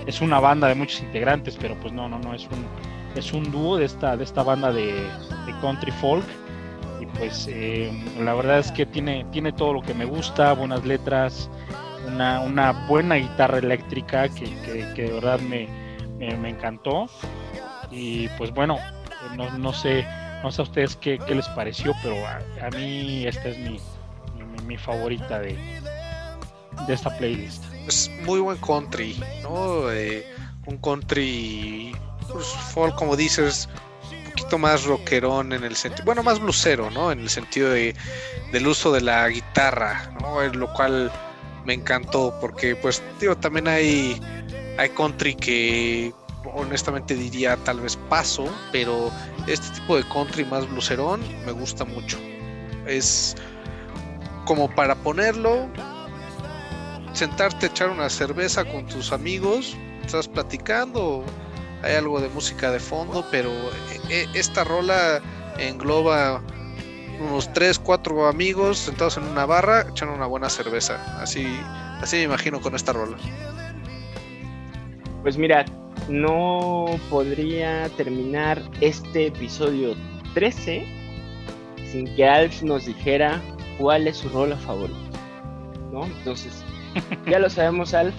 [0.06, 2.66] es una banda de muchos integrantes, pero pues no, no, no, es un
[3.14, 6.24] es un dúo de esta, de esta banda de, de country folk
[7.18, 11.50] pues eh, la verdad es que tiene, tiene todo lo que me gusta, buenas letras,
[12.06, 14.44] una, una buena guitarra eléctrica que,
[14.94, 15.68] que, de verdad me,
[16.36, 17.08] me, encantó.
[17.90, 18.78] Y pues bueno,
[19.36, 20.06] no, no, sé,
[20.42, 23.80] no sé a ustedes qué, qué les pareció, pero a, mí esta es mi,
[24.66, 25.56] mi, favorita de,
[26.86, 27.64] de esta playlist.
[27.86, 29.90] Es muy buen country, ¿no?
[29.90, 30.26] Eh,
[30.66, 31.94] un country
[32.32, 33.68] pues, como dices,
[34.32, 37.12] poquito más rockerón en el sentido, bueno, más blusero, ¿no?
[37.12, 37.94] En el sentido de,
[38.50, 40.42] del uso de la guitarra, ¿no?
[40.42, 41.12] Lo cual
[41.64, 44.20] me encantó porque, pues, digo, también hay,
[44.78, 46.12] hay country que
[46.54, 49.10] honestamente diría tal vez paso, pero
[49.46, 52.18] este tipo de country más blucerón me gusta mucho.
[52.86, 53.36] Es
[54.44, 55.68] como para ponerlo,
[57.12, 61.24] sentarte a echar una cerveza con tus amigos, estás platicando,
[61.82, 65.20] hay algo de música de fondo, pero eh, eh, esta rola
[65.58, 66.42] engloba
[67.20, 70.98] unos 3, 4 amigos sentados en una barra echando una buena cerveza.
[71.20, 71.46] Así,
[72.00, 73.16] así me imagino con esta rola.
[75.22, 75.64] Pues mira,
[76.08, 79.94] no podría terminar este episodio
[80.34, 80.84] 13
[81.86, 83.40] sin que Alf nos dijera
[83.78, 84.98] cuál es su rola favorita.
[85.92, 86.06] ¿No?
[86.06, 86.64] Entonces,
[87.30, 88.14] ya lo sabemos, Alf.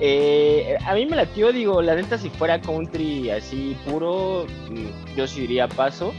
[0.00, 5.26] Eh, a mí me latió, digo, la neta, si fuera country así puro, mm, yo
[5.26, 6.14] sí diría paso,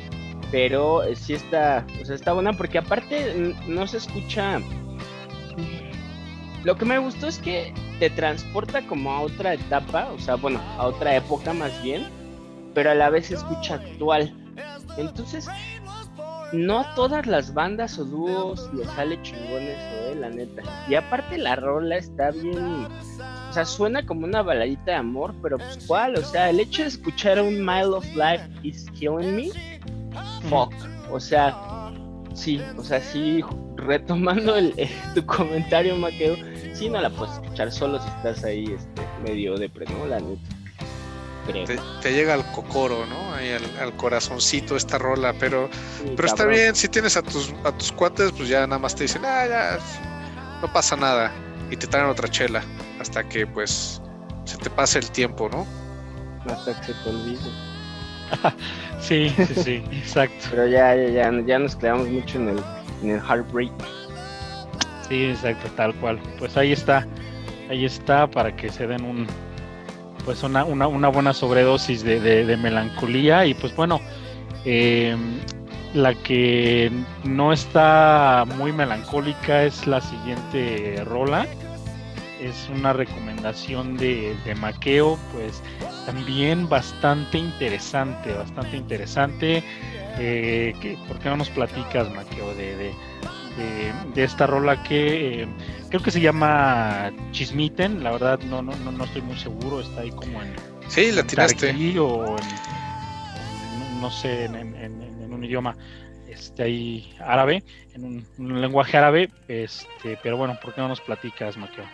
[0.52, 4.62] pero sí está, o sea, está buena porque aparte no se escucha.
[6.64, 10.60] Lo que me gustó es que te transporta como a otra etapa, o sea, bueno,
[10.78, 12.08] a otra época más bien,
[12.74, 14.34] pero a la vez se escucha actual.
[14.98, 15.48] Entonces,
[16.52, 20.64] no todas las bandas o dúos les sale chingones, eh, la neta.
[20.90, 22.88] Y aparte la rola está bien
[23.50, 26.84] o sea, suena como una baladita de amor, pero pues cuál, o sea, el hecho
[26.84, 29.50] de escuchar un Mile of Life is Killing Me,
[30.50, 30.72] fuck,
[31.12, 31.92] o sea,
[32.36, 33.44] sí, o sea, sí,
[33.76, 34.74] retomando el,
[35.16, 36.36] tu comentario, Maqueo,
[36.80, 40.06] sí no la puedes escuchar solo si estás ahí este, medio de ¿no?
[40.08, 40.56] La neta.
[42.02, 43.34] Te, llega al cocoro, ¿no?
[43.34, 45.70] Ahí al, corazoncito esta rola, pero,
[46.16, 49.04] pero está bien, si tienes a tus, a tus cuates, pues ya nada más te
[49.04, 49.80] dicen, ah, ya,
[50.62, 51.32] no pasa nada,
[51.72, 52.64] y te traen otra chela
[53.00, 54.00] hasta que pues
[54.46, 55.66] se te pase el tiempo, ¿no?
[56.46, 57.40] Hasta que se te olvide.
[59.02, 60.46] sí, sí, sí, exacto.
[60.52, 62.64] Pero ya, ya, ya nos quedamos mucho en el,
[63.02, 63.72] en el heartbreak.
[65.10, 66.20] Sí, exacto, tal cual.
[66.38, 67.08] Pues ahí está,
[67.70, 69.28] ahí está para que se den un,
[70.24, 74.00] pues una, una, una buena sobredosis de, de, melancolía y pues bueno,
[74.66, 75.18] eh,
[75.94, 76.92] la que
[77.24, 81.48] no está muy melancólica es la siguiente rola
[82.40, 85.62] es una recomendación de, de Maqueo, pues
[86.06, 89.64] también bastante interesante, bastante interesante.
[90.18, 90.74] Eh,
[91.08, 92.94] ¿Por qué no nos platicas, Maqueo, de,
[93.60, 95.48] de, de, esta rola que eh,
[95.90, 98.04] creo que se llama Chismiten?
[98.04, 100.54] La verdad no, no, no, estoy muy seguro, está ahí como en...
[100.88, 102.00] Sí, la tiraste.
[102.00, 102.36] o
[104.02, 105.76] no sé, en, en, un idioma
[106.28, 111.02] este ahí árabe, en un, un, lenguaje árabe, este, pero bueno, ¿por qué no nos
[111.02, 111.86] platicas, Maqueo?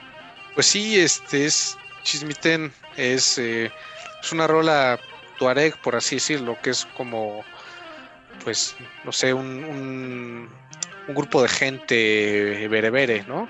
[0.54, 3.72] Pues sí, este es Chismiten, es, eh,
[4.22, 5.00] es una rola
[5.38, 7.44] tuareg, por así decirlo, que es como,
[8.44, 10.50] pues, no sé, un, un,
[11.14, 13.50] grupo de gente berebere, ¿no?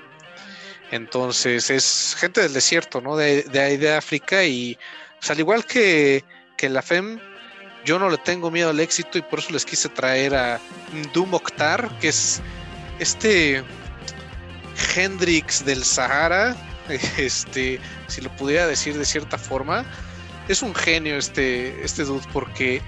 [0.91, 3.15] Entonces es gente del desierto, ¿no?
[3.15, 4.77] De, de, de África y
[5.29, 6.23] al igual que,
[6.57, 7.19] que la FEM,
[7.83, 10.59] yo no le tengo miedo al éxito y por eso les quise traer a
[11.15, 12.41] Mokhtar, que es
[12.99, 13.63] este
[14.95, 16.55] Hendrix del Sahara,
[17.17, 19.85] este, si lo pudiera decir de cierta forma,
[20.47, 22.81] es un genio este, este dude porque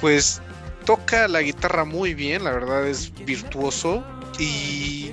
[0.00, 0.42] pues
[0.82, 4.04] toca la guitarra muy bien, la verdad es virtuoso
[4.38, 5.12] y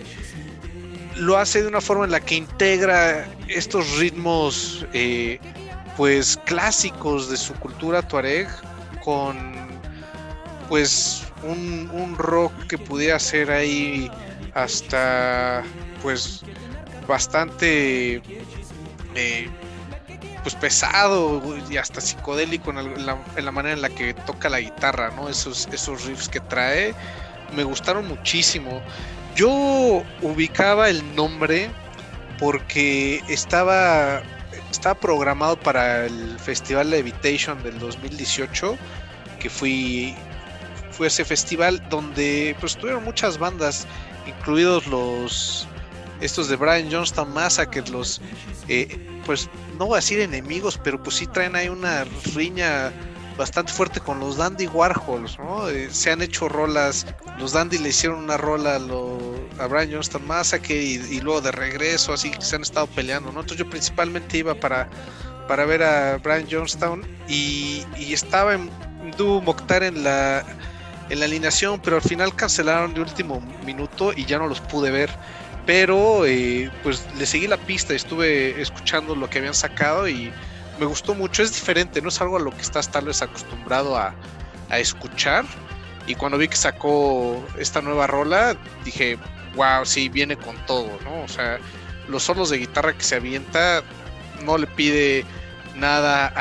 [1.15, 5.39] lo hace de una forma en la que integra estos ritmos eh,
[5.97, 8.47] pues clásicos de su cultura tuareg
[9.03, 9.37] con
[10.69, 14.09] pues un, rock que pudiera ser ahí
[14.53, 15.63] hasta
[16.01, 16.43] pues
[17.07, 18.21] bastante
[19.15, 19.49] eh,
[20.43, 25.29] pues pesado y hasta psicodélico en la, manera en la que toca la guitarra, ¿no?
[25.29, 26.93] Esos, esos riffs que trae
[27.55, 28.81] me gustaron muchísimo.
[29.35, 31.69] Yo ubicaba el nombre
[32.39, 34.21] porque estaba,
[34.71, 38.77] estaba programado para el Festival Levitation del 2018,
[39.39, 40.15] que fui,
[40.91, 43.87] fue ese festival donde pues tuvieron muchas bandas,
[44.25, 45.67] incluidos los
[46.21, 48.21] estos de Brian Johnston Massacre, los
[48.67, 48.97] eh,
[49.29, 52.91] pues no voy a decir enemigos, pero pues sí traen ahí una riña
[53.37, 55.69] bastante fuerte con los Dandy Warhols, ¿no?
[55.69, 57.05] Eh, se han hecho rolas,
[57.37, 62.11] los Dandy le hicieron una rola a, Brian Johnston Massacre y, y, luego de regreso,
[62.11, 63.41] así que se han estado peleando, ¿no?
[63.41, 64.89] Entonces yo principalmente iba para,
[65.47, 68.71] para ver a Brian Johnstown y, estaba en
[69.15, 70.43] Du Mokhtar en la,
[71.11, 74.89] en la alineación, pero al final cancelaron de último minuto y ya no los pude
[74.89, 75.11] ver
[75.69, 80.33] pero eh, pues le seguí la pista, estuve escuchando lo que habían sacado y
[80.79, 81.43] me gustó mucho.
[81.43, 84.15] Es diferente, no es algo a lo que estás tal vez acostumbrado a,
[84.71, 85.45] escuchar.
[86.07, 89.19] Y cuando vi que sacó esta nueva rola, dije,
[89.53, 91.21] wow, sí, viene con todo, ¿no?
[91.21, 91.59] O sea,
[92.07, 93.83] los solos de guitarra que se avienta
[94.43, 95.23] no le pide
[95.75, 96.33] nada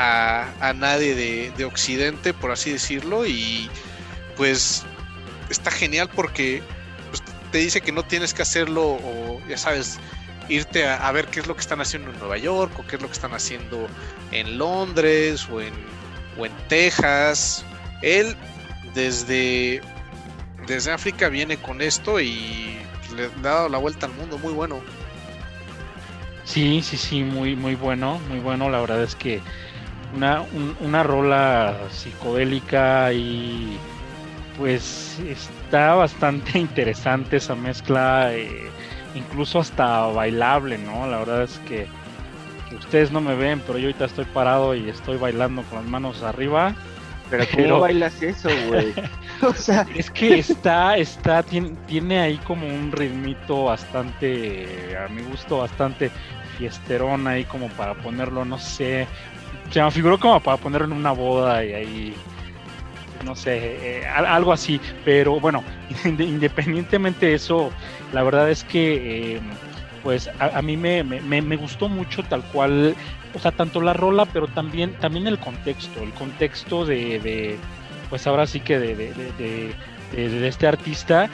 [0.59, 3.69] a, nadie de, de, Occidente, por así decirlo, y
[4.35, 4.85] pues
[5.51, 6.63] está genial porque
[7.51, 9.99] te dice que no tienes que hacerlo o, ya sabes,
[10.47, 13.01] irte a, ver qué es lo que están haciendo en Nueva York o qué es
[13.01, 13.87] lo que están haciendo
[14.31, 15.73] en Londres o en,
[16.37, 17.63] o en Texas.
[18.01, 18.35] Él
[18.93, 19.81] desde,
[20.67, 22.77] desde África viene con esto y
[23.15, 24.81] le ha dado la vuelta al mundo, muy bueno.
[26.45, 28.69] Sí, sí, sí, muy, muy bueno, muy bueno.
[28.69, 29.39] La verdad es que
[30.15, 30.43] una,
[30.79, 33.77] una rola psicodélica y
[34.57, 35.17] pues
[35.69, 38.33] está bastante interesante esa mezcla.
[38.33, 38.69] Eh,
[39.13, 41.07] incluso hasta bailable, ¿no?
[41.07, 41.87] La verdad es que,
[42.75, 46.23] ustedes no me ven, pero yo ahorita estoy parado y estoy bailando con las manos
[46.23, 46.73] arriba.
[47.29, 48.91] Pero ¿cómo bailas eso, güey?
[49.43, 55.21] o sea, es que está, está, tiene, tiene ahí como un ritmito bastante, a mi
[55.21, 56.09] gusto, bastante
[56.57, 59.07] fiesterón ahí como para ponerlo, no sé,
[59.69, 62.15] se me figuró como para ponerlo en una boda y ahí
[63.25, 64.79] no sé, eh, algo así.
[65.05, 65.63] Pero bueno,
[66.05, 67.71] independientemente de eso,
[68.13, 69.41] la verdad es que eh,
[70.03, 72.95] pues a, mí me, me, gustó mucho tal cual,
[73.33, 77.57] o sea, tanto la rola, pero también, también el contexto, el contexto de,
[78.09, 81.29] pues ahora sí que de, de este artista.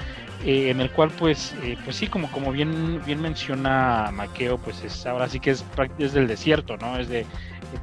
[0.45, 5.03] Eh, en el cual pues pues sí como como bien bien menciona Maqueo pues es
[5.07, 5.65] ahora sí que es,
[5.97, 7.25] es del desierto no es de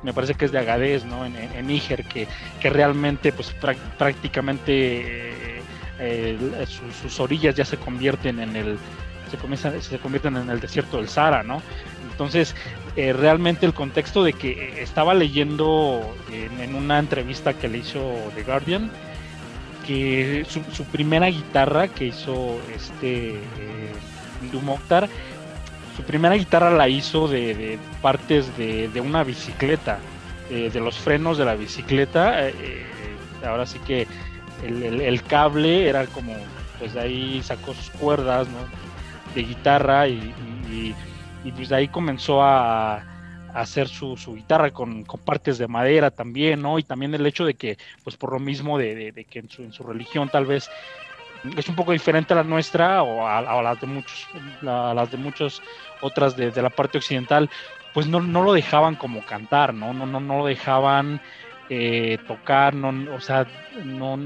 [0.03, 1.25] me parece que es de Agadez, ¿no?
[1.25, 2.27] En, Níger, que,
[2.61, 3.55] que, realmente, pues
[3.98, 5.33] prácticamente
[5.98, 6.66] eh,
[7.03, 8.79] sus, orillas ya se convierten en el,
[9.31, 11.62] se, comienzan, se convierten en el desierto del Sahara, ¿no?
[12.11, 12.55] Entonces,
[12.96, 18.01] eh, realmente el contexto de que estaba leyendo en, una entrevista que le hizo
[18.35, 18.90] The Guardian,
[19.83, 23.92] que su, primera guitarra que hizo este eh,
[25.97, 29.99] su primera guitarra la hizo de, partes de, una bicicleta,
[30.49, 32.49] de los frenos de la bicicleta.
[32.49, 32.55] Eh,
[33.42, 34.07] eh, ahora sí que
[34.64, 36.35] el, cable era como,
[36.79, 38.49] pues de ahí sacó sus cuerdas
[39.35, 40.95] de guitarra y,
[41.57, 43.03] pues de ahí comenzó a,
[43.55, 46.79] hacer su, guitarra con, partes de madera también, ¿no?
[46.79, 49.73] Y también el hecho de que, pues por lo mismo de, que en su, en
[49.73, 50.71] su religión tal vez
[51.57, 54.29] es un poco diferente a la nuestra o a, las de muchos,
[54.62, 55.61] las de muchas
[56.00, 57.50] otras de, la parte occidental,
[57.94, 59.92] pues no, no, lo dejaban como cantar, ¿no?
[59.92, 61.21] No, no, no lo dejaban
[61.69, 64.17] eh, tocar, no, o sea, no,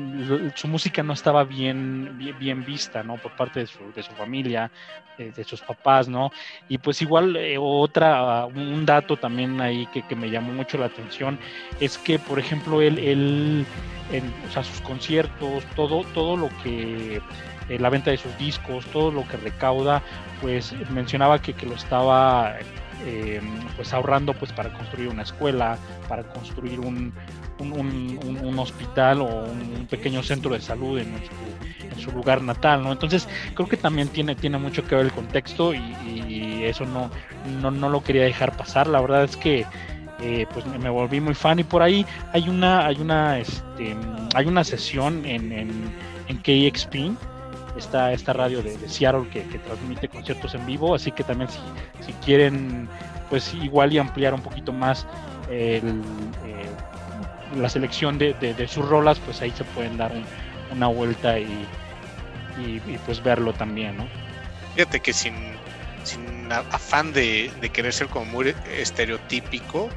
[0.55, 3.18] su música no estaba bien, bien, vista, ¿no?
[3.18, 4.72] Por parte de su, de su familia,
[5.16, 6.30] de, sus papás, ¿no?
[6.68, 10.87] Y pues igual eh, otra, un dato también ahí que, que, me llamó mucho la
[10.87, 11.39] atención
[11.80, 13.66] es que, por ejemplo, él, él
[14.11, 17.22] en, o sea, sus conciertos, todo, todo lo que
[17.68, 20.03] eh, la venta de sus discos, todo lo que recauda,
[20.41, 22.57] pues mencionaba que, que lo estaba
[23.05, 23.40] eh,
[23.76, 25.78] pues ahorrando pues para construir una escuela,
[26.09, 27.12] para construir un,
[27.59, 31.12] un, hospital o un pequeño centro de salud en
[32.01, 32.92] su, lugar natal, ¿no?
[32.92, 37.11] Entonces creo que también tiene, tiene mucho que ver el contexto y, eso no,
[37.70, 38.88] no, lo quería dejar pasar.
[38.88, 39.64] La verdad es que
[40.20, 43.94] eh, pues me, volví muy fan y por ahí hay una, hay una, este,
[44.34, 45.70] hay una sesión en, en,
[46.28, 47.16] en KXP
[47.77, 51.59] está esta radio de, Seattle que, transmite conciertos en vivo, así que también si,
[52.05, 52.89] si quieren
[53.29, 55.07] pues igual y ampliar un poquito más
[55.51, 55.83] eh,
[57.57, 60.12] la selección de, sus rolas, pues ahí se pueden dar
[60.72, 61.66] una vuelta y,
[63.05, 64.07] pues verlo también, ¿no?
[64.74, 65.35] Fíjate que sin,
[66.05, 69.89] sin afán de, querer ser como muy estereotípico,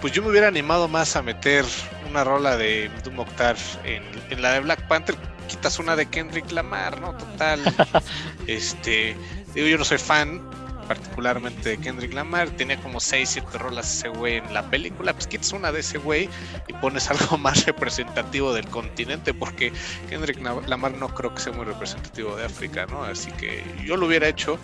[0.00, 1.64] pues yo me hubiera animado más a meter
[2.08, 5.16] una rola de Doom Octar en, en la de Black Panther,
[5.48, 7.16] quitas una de Kendrick Lamar, ¿no?
[7.16, 7.60] Total.
[8.46, 9.16] este,
[9.54, 10.40] digo, yo no soy fan
[10.88, 15.26] particularmente de Kendrick Lamar, tenía como 6, 7 rolas ese güey en la película, pues
[15.26, 16.30] quitas una de ese güey
[16.66, 19.70] y pones algo más representativo del continente, porque
[20.08, 23.04] Kendrick Lamar no creo que sea muy representativo de África, ¿no?
[23.04, 24.58] Así que yo lo hubiera hecho,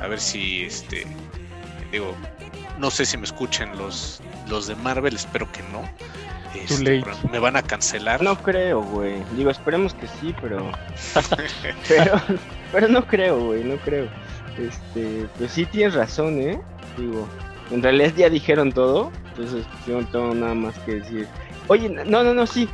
[0.00, 1.06] a ver si, este,
[1.90, 2.14] digo,
[2.78, 5.88] no sé si me escuchen los, los de Marvel, espero que no.
[6.54, 8.22] Este, me van a cancelar.
[8.22, 9.22] No creo, güey.
[9.36, 10.70] Digo, esperemos que sí, pero.
[11.88, 12.20] pero,
[12.70, 14.08] pero no creo, güey, no creo.
[14.58, 16.60] Este, pues sí tienes razón, ¿eh?
[16.98, 17.26] Digo,
[17.70, 21.26] en realidad ya dijeron todo, entonces yo no tengo nada más que decir.
[21.68, 22.68] Oye, no, no, no, sí.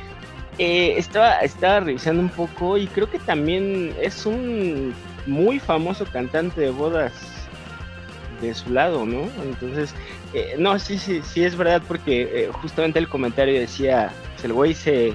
[0.58, 4.92] Eh, estaba, estaba revisando un poco y creo que también es un
[5.26, 7.12] muy famoso cantante de bodas
[8.40, 9.28] de su lado, ¿no?
[9.44, 9.94] Entonces,
[10.34, 14.12] eh, no, sí, sí, sí es verdad porque eh, justamente el comentario decía,
[14.42, 15.14] el güey se,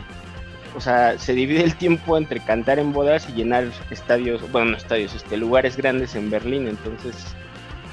[0.76, 4.78] o sea, se divide el tiempo entre cantar en bodas y llenar estadios, bueno, no
[4.78, 7.16] estadios, este, lugares grandes en Berlín, entonces,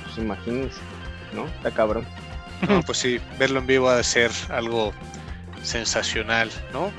[0.04, 0.80] pues imagínense,
[1.34, 1.46] ¿no?
[1.46, 2.06] Está cabrón.
[2.68, 4.92] No, pues sí, verlo en vivo ha de ser algo
[5.62, 6.90] sensacional, ¿no?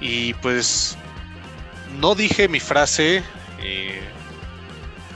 [0.00, 0.96] Y pues
[1.98, 3.22] no dije mi frase
[3.60, 4.00] eh,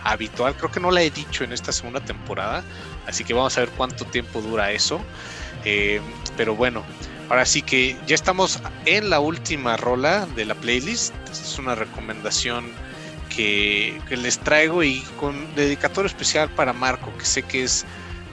[0.04, 2.62] habitual, creo que no la he dicho en esta segunda temporada,
[3.06, 5.00] así que vamos a ver cuánto tiempo dura eso.
[5.64, 6.00] Eh,
[6.36, 6.84] pero bueno,
[7.28, 11.14] ahora sí que ya estamos en la última rola de la playlist.
[11.30, 12.66] Esta es una recomendación
[13.34, 17.84] que, les traigo y con dedicatorio especial para Marco, que sé que es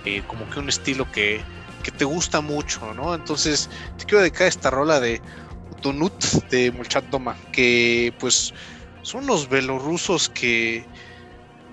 [0.06, 1.42] eh, como que un estilo que,
[1.84, 3.16] que, te gusta mucho, ¿no?
[3.16, 5.22] Entonces te quiero dedicar esta rola de
[5.72, 8.54] Utonut de Mulchat Doma, que pues
[9.02, 10.86] son unos belorrusos que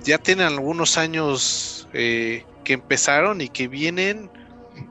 [0.02, 4.30] ya tienen algunos años eh, que empezaron y que vienen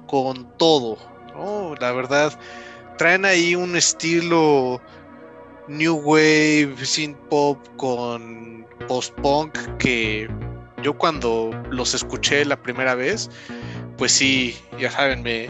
[0.08, 0.98] con todo,
[1.36, 1.76] ¿no?
[1.80, 2.34] La verdad,
[2.98, 4.82] traen ahí un estilo
[5.68, 10.28] new wave, synth pop con post-punk que
[10.82, 13.30] yo cuando los escuché la primera vez,
[13.96, 15.48] pues sí, ya saben, me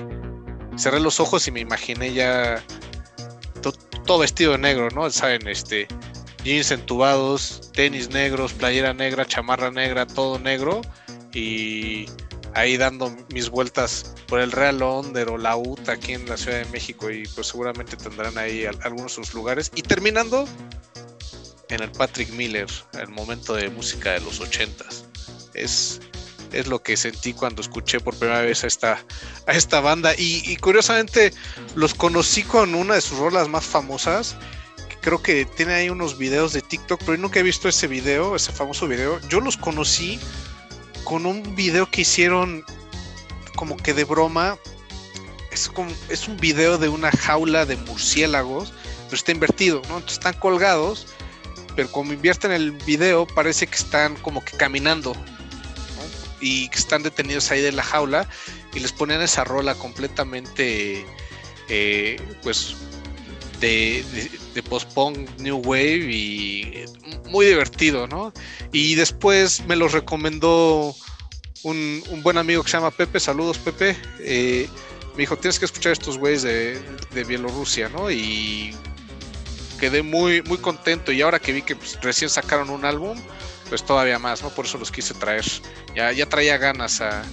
[0.77, 2.61] cerré los ojos y me imaginé ya
[4.05, 5.09] todo vestido de negro, ¿no?
[5.11, 5.87] Saben, este,
[6.43, 10.81] jeans entubados, tenis negros, playera negra, chamarra negra, todo negro
[11.33, 12.05] y
[12.53, 16.57] ahí dando mis vueltas por el Real Onder o la UTA aquí en la Ciudad
[16.57, 20.47] de México y pues seguramente tendrán ahí algunos de sus lugares y terminando
[21.69, 22.67] en el Patrick Miller,
[22.99, 25.05] el momento de música de los ochentas.
[25.53, 25.99] Es,
[26.51, 29.05] es lo que sentí cuando escuché por primera vez a esta,
[29.45, 31.33] a esta banda y, curiosamente
[31.75, 34.35] los conocí con una de sus rolas más famosas
[35.01, 38.35] creo que tiene ahí unos videos de TikTok, pero yo nunca he visto ese video,
[38.35, 39.21] ese famoso video.
[39.29, 40.19] Yo los conocí
[41.07, 42.65] con un video que hicieron
[43.55, 44.57] como que de broma.
[45.51, 48.73] Es, como, es un video de una jaula de murciélagos,
[49.05, 49.99] pero está invertido, ¿no?
[49.99, 51.07] Entonces están colgados,
[51.77, 55.15] pero como invierten el video, parece que están como que caminando,
[56.41, 58.27] Y que están detenidos ahí de la jaula
[58.73, 61.05] y les ponen esa rola completamente,
[61.69, 62.75] eh, pues,
[63.59, 64.03] de,
[64.53, 66.85] de, post-punk New Wave y
[67.29, 68.33] muy divertido, ¿no?
[68.71, 70.95] Y después me lo recomendó
[71.63, 74.67] un, buen amigo que se llama Pepe, saludos Pepe, eh,
[75.13, 76.79] me dijo, tienes que escuchar estos güeyes de,
[77.27, 78.11] Bielorrusia, ¿no?
[78.11, 78.75] Y
[79.79, 83.17] quedé muy, muy contento y ahora que vi que pues, recién sacaron un álbum,
[83.69, 84.49] pues todavía más, ¿no?
[84.49, 85.45] Por eso los quise traer.
[85.95, 87.23] Ya, ya traía ganas a,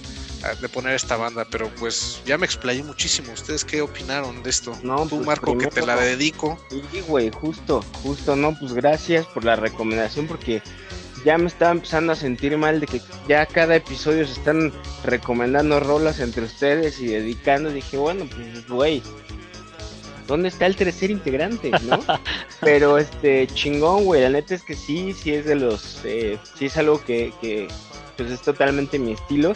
[0.53, 3.33] de poner esta banda, pero pues ya me explayé muchísimo.
[3.33, 4.77] ¿Ustedes qué opinaron de esto?
[4.83, 6.59] No, Tú, pues, Marco, que te la dedico.
[6.69, 10.61] Sí, güey, justo, justo, no, pues gracias por la recomendación porque
[11.25, 14.71] ya me estaba empezando a sentir mal de que ya cada episodio se están
[15.03, 17.71] recomendando rolas entre ustedes y dedicando.
[17.71, 19.01] Dije, bueno, pues, güey,
[20.27, 21.99] ¿dónde está el tercer integrante, no?
[22.61, 26.65] Pero este, chingón, güey, la neta es que sí, sí es de los, eh, sí
[26.65, 27.67] es algo que, que,
[28.17, 29.53] pues es totalmente mi estilo.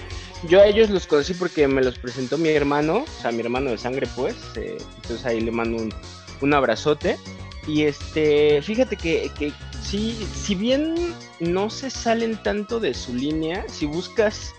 [0.47, 3.71] Yo a ellos los conocí porque me los presentó mi hermano, o sea, mi hermano
[3.71, 4.35] de sangre, pues.
[4.55, 5.93] Eh, entonces ahí le mando un,
[6.41, 7.17] un, abrazote.
[7.67, 9.51] Y este, fíjate que, que
[9.83, 10.95] sí, si bien
[11.39, 14.53] no se salen tanto de su línea, si buscas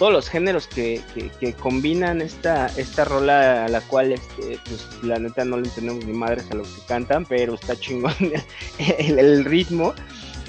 [0.00, 1.02] todos los géneros que,
[1.38, 6.06] que, combinan esta, esta rola a la cual este, pues la neta no le entendemos
[6.06, 8.14] ni madres a lo que cantan, pero está chingón
[8.78, 9.92] el ritmo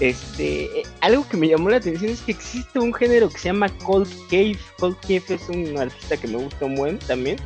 [0.02, 3.49] Este, eh, algo que me llamó la atención es que existe un género que se
[3.49, 4.58] llama Cold Cave.
[4.80, 7.38] Cold Cave es un artista que me gusta un buen también.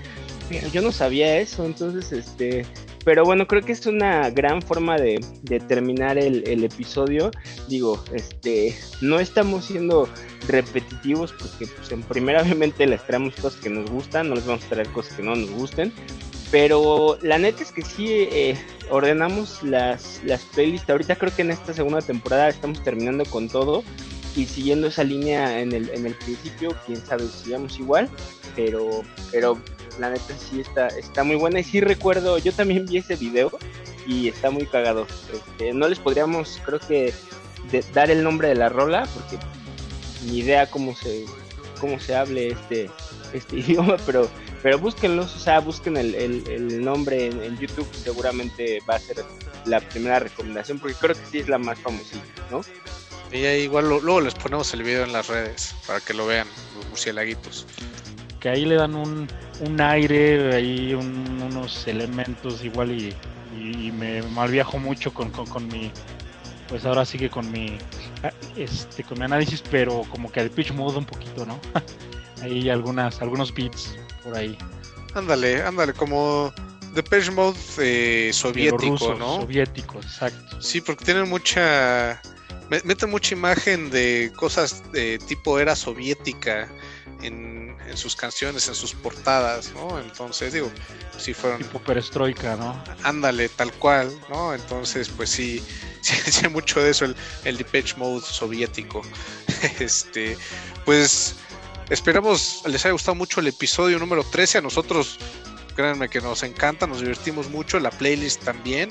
[0.72, 2.66] Yo no sabía eso, entonces, este,
[3.03, 5.20] pero bueno, creo que es una gran forma de,
[5.68, 7.30] terminar el, episodio.
[7.68, 10.08] Digo, este, no estamos siendo
[10.47, 14.64] repetitivos porque, pues, en primera, obviamente les traemos cosas que nos gustan, no les vamos
[14.66, 15.91] a traer cosas que no nos gusten.
[16.52, 18.58] Pero la neta es que sí eh,
[18.89, 20.89] ordenamos las, las playlists.
[20.89, 23.84] Ahorita creo que en esta segunda temporada estamos terminando con todo
[24.36, 28.10] y siguiendo esa línea en el, en el principio, quién sabe si sigamos igual,
[28.56, 29.58] pero, pero
[30.00, 33.52] la neta sí está, está muy buena y sí recuerdo, yo también vi ese video
[34.06, 35.08] y está muy cagado.
[35.34, 37.14] Este, no les podríamos, creo que,
[37.93, 39.43] dar el nombre de la rola porque
[40.26, 41.26] ni idea cómo se,
[41.80, 42.89] cómo se hable este,
[43.34, 44.30] este idioma, pero
[44.66, 49.24] pero búsquenlos, o sea, busquen el, el, nombre en, YouTube, seguramente va a ser
[49.66, 52.61] la primera recomendación, porque creo que sí es la más famosita, ¿no?
[53.32, 56.47] Y ahí igual luego les ponemos el video en las redes para que lo vean,
[56.76, 57.68] los murciélaguitos.
[58.39, 59.28] Que ahí le dan un,
[59.59, 63.13] un aire, ahí unos elementos igual y,
[63.55, 65.91] y, me malviajo mucho con, con, mi,
[66.70, 67.78] pues ahora sí que con mi,
[68.55, 71.59] este, con mi análisis, pero como que al pitch mode un poquito, ¿no?
[72.41, 73.95] ahí algunas, algunos beats
[74.26, 74.57] por ahí.
[75.13, 76.53] Ándale, ándale, como
[76.93, 79.41] Depeche Mode eh, soviético, ¿no?
[79.41, 80.61] Soviético, exacto.
[80.61, 82.21] Sí, porque tienen mucha.
[82.69, 86.67] Meten mucha imagen de cosas de tipo era soviética
[87.21, 89.99] en, en, sus canciones, en sus portadas, ¿no?
[89.99, 90.71] Entonces, digo,
[91.15, 91.61] sí fueron.
[91.61, 92.84] Tipo perestroika, ¿no?
[93.03, 94.55] Ándale, tal cual, ¿no?
[94.55, 95.63] Entonces, pues sí,
[96.01, 99.03] sí, mucho de eso el, el Depeche Mode soviético.
[99.80, 100.36] este,
[100.86, 101.36] pues
[101.90, 104.58] Esperamos les haya gustado mucho el episodio número 13.
[104.58, 105.20] A nosotros,
[105.76, 107.80] créanme que nos encanta, nos divertimos mucho.
[107.80, 108.90] La playlist también.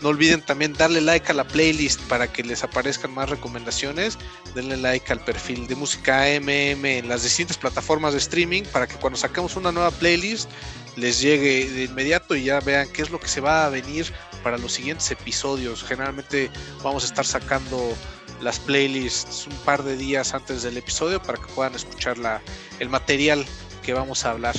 [0.00, 4.16] No olviden también darle like a la playlist para que les aparezcan más recomendaciones.
[4.54, 8.94] Denle like al perfil de música AMM en las distintas plataformas de streaming para que
[8.96, 10.48] cuando saquemos una nueva playlist
[10.96, 14.12] les llegue de inmediato y ya vean qué es lo que se va a venir
[14.44, 15.82] para los siguientes episodios.
[15.82, 16.50] Generalmente
[16.82, 17.96] vamos a estar sacando
[18.40, 22.42] las playlists un par de días antes del episodio para que puedan escuchar la,
[22.78, 23.44] el material
[23.82, 24.54] que vamos a hablar.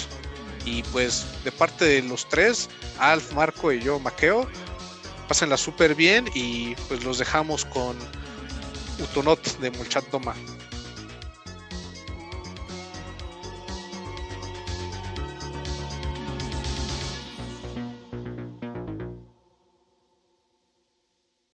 [0.66, 2.70] Y pues de parte de los tres,
[3.00, 4.48] Alf, Marco y yo, Maqueo,
[5.28, 7.98] pásenla súper bien y pues los dejamos con
[9.00, 10.36] Utonot de Mulchat Toma.